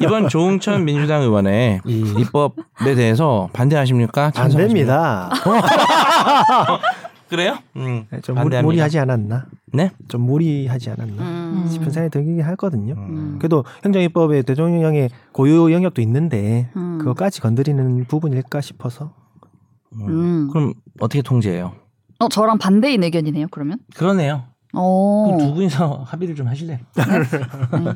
[0.01, 4.25] 이번 조응천 민주당 의원의 이- 입법에 대해서 반대하십니까?
[4.25, 5.29] 안 찬성하십니까?
[5.29, 6.79] 됩니다.
[7.29, 7.57] 그래요?
[7.75, 8.61] 음, 네, 좀 반대합니다.
[8.61, 9.45] 무리, 무리하지 않았나?
[9.73, 9.91] 네.
[10.07, 11.23] 좀 무리하지 않았나?
[11.23, 11.67] 음.
[11.69, 12.93] 싶은 생각이 들긴 하거든요.
[12.97, 13.35] 음.
[13.39, 16.97] 그래도 행정입법에 대통령령의 고유 영역도 있는데 음.
[16.99, 19.11] 그것까지 건드리는 부분일까 싶어서
[19.95, 20.07] 음.
[20.07, 20.49] 음.
[20.51, 21.73] 그럼 어떻게 통제해요?
[22.19, 23.47] 어 저랑 반대인 의견이네요.
[23.51, 23.77] 그러면.
[23.95, 24.43] 그러네요.
[24.73, 25.37] 어.
[25.39, 26.77] 두 분이서 합의를 좀 하실래요?
[26.95, 27.93] 네.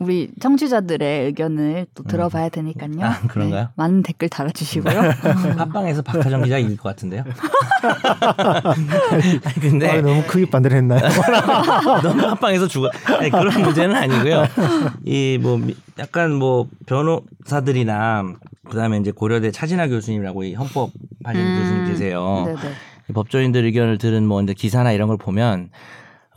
[0.00, 2.92] 우리 청취자들의 의견을 또 들어봐야 되니까요.
[3.00, 3.62] 아, 그런가요?
[3.62, 4.94] 네, 많은 댓글 달아주시고요.
[5.58, 7.24] 팟빵에서 박하정 기자 이길 것 같은데요.
[9.44, 11.00] 아니, 근데 아, 너무 크게 반대를 했나요?
[12.02, 12.90] 너무 팟빵에서 죽어.
[13.18, 14.44] 아니, 그런 문제는 아니고요.
[15.04, 15.60] 이 뭐
[15.98, 18.34] 약간 뭐 변호사들이나
[18.70, 20.90] 그다음에 이제 고려대 차진아 교수님이라고 이 헌법
[21.24, 21.60] 하시는 음.
[21.60, 22.44] 교수님 계세요.
[22.46, 22.58] 네네.
[23.10, 25.70] 이 법조인들 의견을 들은 뭐 이제 기사나 이런 걸 보면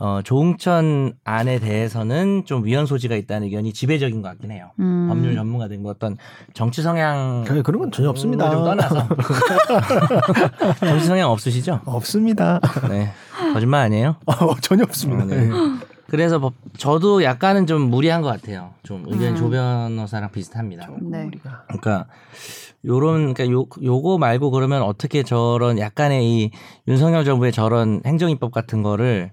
[0.04, 4.72] 어, 조응천 안에 대해서는 좀 위헌 소지가 있다는 의견이 지배적인 것 같긴 해요.
[4.80, 5.06] 음.
[5.08, 6.16] 법률 전문가들 뭐 어떤
[6.54, 8.50] 정치 성향 그- 그런 건 전혀 없습니다.
[8.50, 9.06] 좀 떠나서
[10.80, 11.82] 정치 성향 없으시죠?
[11.84, 12.58] 없습니다.
[12.88, 13.12] 네
[13.52, 14.16] 거짓말 아니에요?
[14.26, 15.22] 어, 전혀 없습니다.
[15.22, 15.48] 어, 네.
[16.08, 18.70] 그래서 법- 저도 약간은 좀 무리한 것 같아요.
[18.82, 19.36] 좀 의견 음.
[19.36, 20.88] 조 변호사랑 비슷합니다.
[21.00, 21.30] 네.
[21.68, 22.06] 그러니까
[22.84, 26.50] 요런 그러니까 요 요거 말고 그러면 어떻게 저런 약간의 이
[26.88, 29.30] 윤석열 정부의 저런 행정입법 같은 거를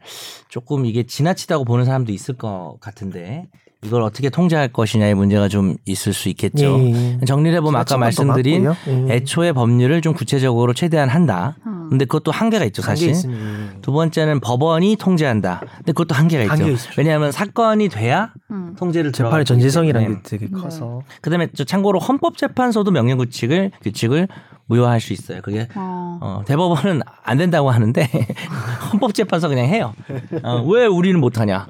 [0.49, 3.47] 조금 이게 지나치다고 보는 사람도 있을 것 같은데
[3.83, 6.79] 이걸 어떻게 통제할 것이냐의 문제가 좀 있을 수 있겠죠.
[6.79, 7.19] 예.
[7.25, 8.65] 정리를 해보면 아까 지나친 것도 말씀드린.
[9.09, 9.15] 예.
[9.15, 11.57] 애초에 법률을 좀 구체적으로 최대한 한다.
[11.65, 11.78] 음.
[11.89, 13.09] 근데 그것도 한계가 있죠, 한계 사실.
[13.09, 13.33] 있으니
[13.81, 15.61] 두 번째는 법원이 통제한다.
[15.77, 16.69] 근데 그것도 한계가 있죠.
[16.69, 16.91] 있죠.
[16.97, 18.75] 왜냐하면 사건이 돼야 음.
[18.77, 19.45] 통제를 재판의.
[19.45, 24.27] 전제성이라는 게 되게 커서 그다음에 저 참고로 헌법재판소도 명령 규칙을 규칙을
[24.69, 25.41] 무효화할 수 있어요.
[25.41, 26.19] 그게 어.
[26.21, 28.07] 어, 대법원은 안 된다고 하는데
[28.93, 29.93] 헌법재판소 그냥 해요.
[30.43, 31.67] 어, 왜 우리는 못하냐?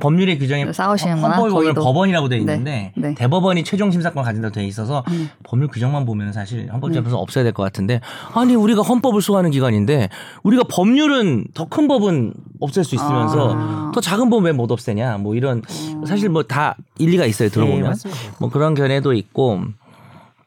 [0.00, 1.74] 법률의 규정에 싸우시는구나, 헌법에 보면.
[1.74, 3.14] 법원이라고 돼 네, 있는데 네.
[3.14, 5.28] 대법원이 최종 심사권 가진다고 돼 있어서 음.
[5.42, 8.00] 법률 규정만 보면 사실 헌법재판소 없어야 될 것 같은데
[8.34, 10.08] 아니 우리가 헌법을 수호하는 기관인데
[10.42, 13.90] 우리가 법률은 더 큰 법은 없앨 수 있으면서 아.
[13.94, 15.18] 더 작은 법은 왜못 없애냐?
[15.18, 15.62] 뭐 이런
[15.94, 16.04] 음.
[16.06, 18.20] 사실 뭐 다 일리가 있어요 예, 들어보면 맞습니다.
[18.40, 19.60] 뭐 그런 견해도 있고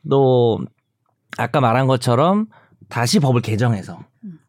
[0.09, 0.59] 또
[1.37, 2.47] 아까 말한 것처럼
[2.89, 3.99] 다시 법을 개정해서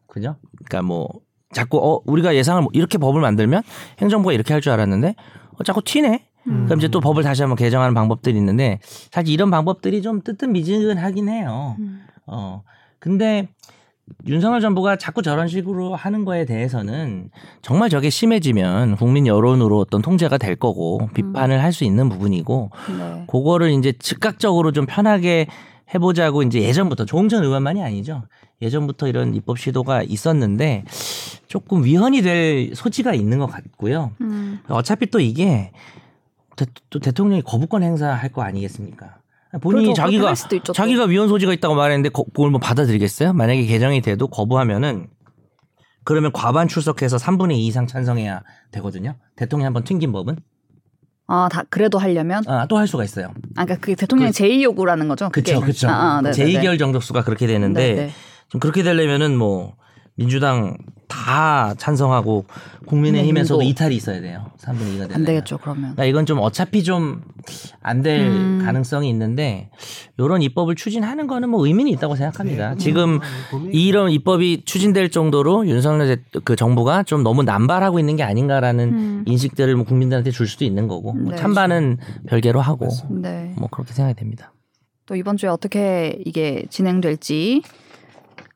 [0.07, 0.37] 그죠?
[0.66, 1.09] 그러니까 뭐
[1.53, 3.62] 자꾸 어 우리가 예상을 뭐 이렇게 법을 만들면
[4.01, 5.14] 행정부가 이렇게 할 줄 알았는데
[5.59, 6.26] 어 자꾸 튀네.
[6.66, 8.78] 그럼 이제 또 법을 다시 한번 개정하는 방법들이 있는데
[9.11, 11.74] 사실 이런 방법들이 좀 뜨뜻미지근하긴 해요.
[11.80, 12.03] 음.
[12.26, 12.62] 어
[13.01, 13.49] 근데
[14.28, 17.30] 윤석열 정부가 자꾸 저런 식으로 하는 거에 대해서는
[17.62, 23.24] 정말 저게 심해지면 국민 여론으로 어떤 통제가 될 거고 비판을 할수 있는 부분이고 네.
[23.26, 25.49] 그거를 이제 즉각적으로 좀 편하게
[25.95, 28.24] 해보자고 이제 예전부터 조홍천 의원만이 아니죠.
[28.62, 30.84] 예전부터 이런 입법 시도가 있었는데
[31.47, 34.12] 조금 위헌이 될 소지가 있는 것 같고요.
[34.20, 34.61] 음.
[34.68, 35.70] 어차피 또 이게
[36.57, 39.18] 대, 또 대통령이 거부권 행사할 거 아니겠습니까?
[39.61, 40.72] 본인이 자기가 있죠, 또.
[40.72, 43.32] 자기가 위헌 소지가 있다고 말했는데 거- 그걸 뭐 받아들이겠어요?
[43.32, 45.07] 만약에 개정이 돼도 거부하면은
[46.05, 49.14] 그러면 과반 출석해서 3분의 2 이상 찬성해야 되거든요.
[49.37, 50.37] 대통령이 한번 튕긴 법은
[51.29, 53.29] 아, 다 그래도 하려면 아, 또 할 수가 있어요.
[53.57, 55.29] 아 그러니까 그게 대통령의 제2 요구라는 거죠.
[55.31, 55.89] 그렇죠, 그렇죠.
[55.89, 56.61] 아, 아, 네네네.
[56.61, 58.11] 제2결 정족수가 그렇게 되는데 네네.
[58.49, 59.74] 좀 그렇게 되려면은 뭐
[60.17, 60.77] 민주당
[61.09, 62.47] 다 찬성하고
[62.87, 64.47] 국민의힘에서도 네, 이탈이 있어야 돼요.
[64.59, 65.14] 3분의 2가 되면.
[65.14, 65.83] 안 되겠죠 그러면.
[65.83, 67.23] 그러니까 이건 좀 어차피 좀
[67.83, 68.62] 안될 음.
[68.64, 69.71] 가능성이 있는데
[70.19, 72.75] 이런 입법을 추진하는 거는 뭐 의미는 있다고 생각합니다.
[72.77, 73.21] 지금
[73.73, 79.25] 이런 입법이 추진될 정도로 윤석열 대- 그 정부가 좀 너무 남발하고 있는 게 아닌가라는 음.
[79.27, 81.37] 인식들을 뭐 국민들한테 줄 수도 있는 거고 뭐 네.
[81.37, 83.55] 찬반은 별개로 하고 네.
[83.59, 84.53] 뭐 그렇게 생각이 됩니다.
[85.07, 87.62] 또 이번 주에 어떻게 이게 진행될지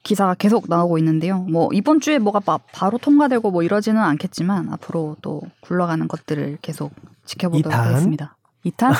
[0.02, 1.40] 기사가 계속 나오고 있는데요.
[1.40, 6.92] 뭐 이번 주에 뭐가 바, 바로 통과되고 뭐 이러지는 않겠지만 앞으로 또 굴러가는 것들을 계속
[7.26, 7.86] 지켜보도록 이탄?
[7.86, 8.36] 하겠습니다.
[8.64, 8.94] 이탄?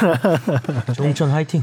[0.94, 1.62] 조홍천 화이팅.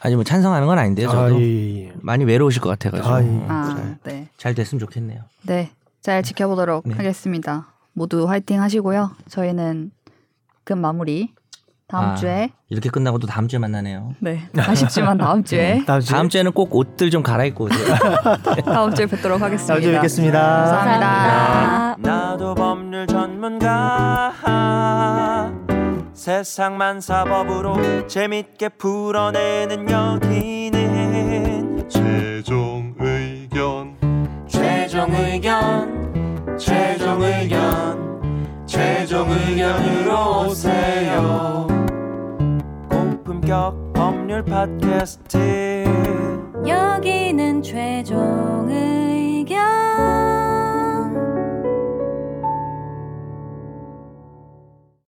[0.00, 1.08] 아니 뭐 찬성하는 건 아닌데요.
[1.08, 1.92] 아, 저도 예, 예.
[2.00, 3.44] 많이 외로우실 것 같아가지고 아, 예.
[3.48, 4.28] 아, 네.
[4.36, 5.22] 잘 됐으면 좋겠네요.
[5.42, 5.70] 네.
[6.00, 6.94] 잘 지켜보도록 네.
[6.94, 7.68] 하겠습니다.
[7.92, 9.12] 모두 화이팅 하시고요.
[9.28, 9.92] 저희는
[10.64, 11.32] 금 마무리
[11.92, 14.14] 다음 아, 주에 이렇게 끝나고 또 다음 주에 만나네요.
[14.18, 14.48] 네.
[14.56, 17.94] 아쉽지만 다음 주에 다음 주에 다음 주에는 꼭 옷들 좀 갈아입고 오세요.
[18.64, 19.74] 다음 주에 뵙도록 하겠습니다.
[19.74, 20.40] 다음 주에 뵙겠습니다.
[20.40, 21.96] 감사합니다.
[21.98, 24.32] 나도 법률 전문가
[26.14, 33.94] 세상만 사법으로 재밌게 풀어내는 여기는 최종 의견
[34.48, 38.12] 최종 의견 최종 의견
[38.66, 41.71] 최종 의견으로 오세요
[43.52, 45.84] 고품격 법률 팟캐스트.
[46.66, 49.01] 여기는 최종 의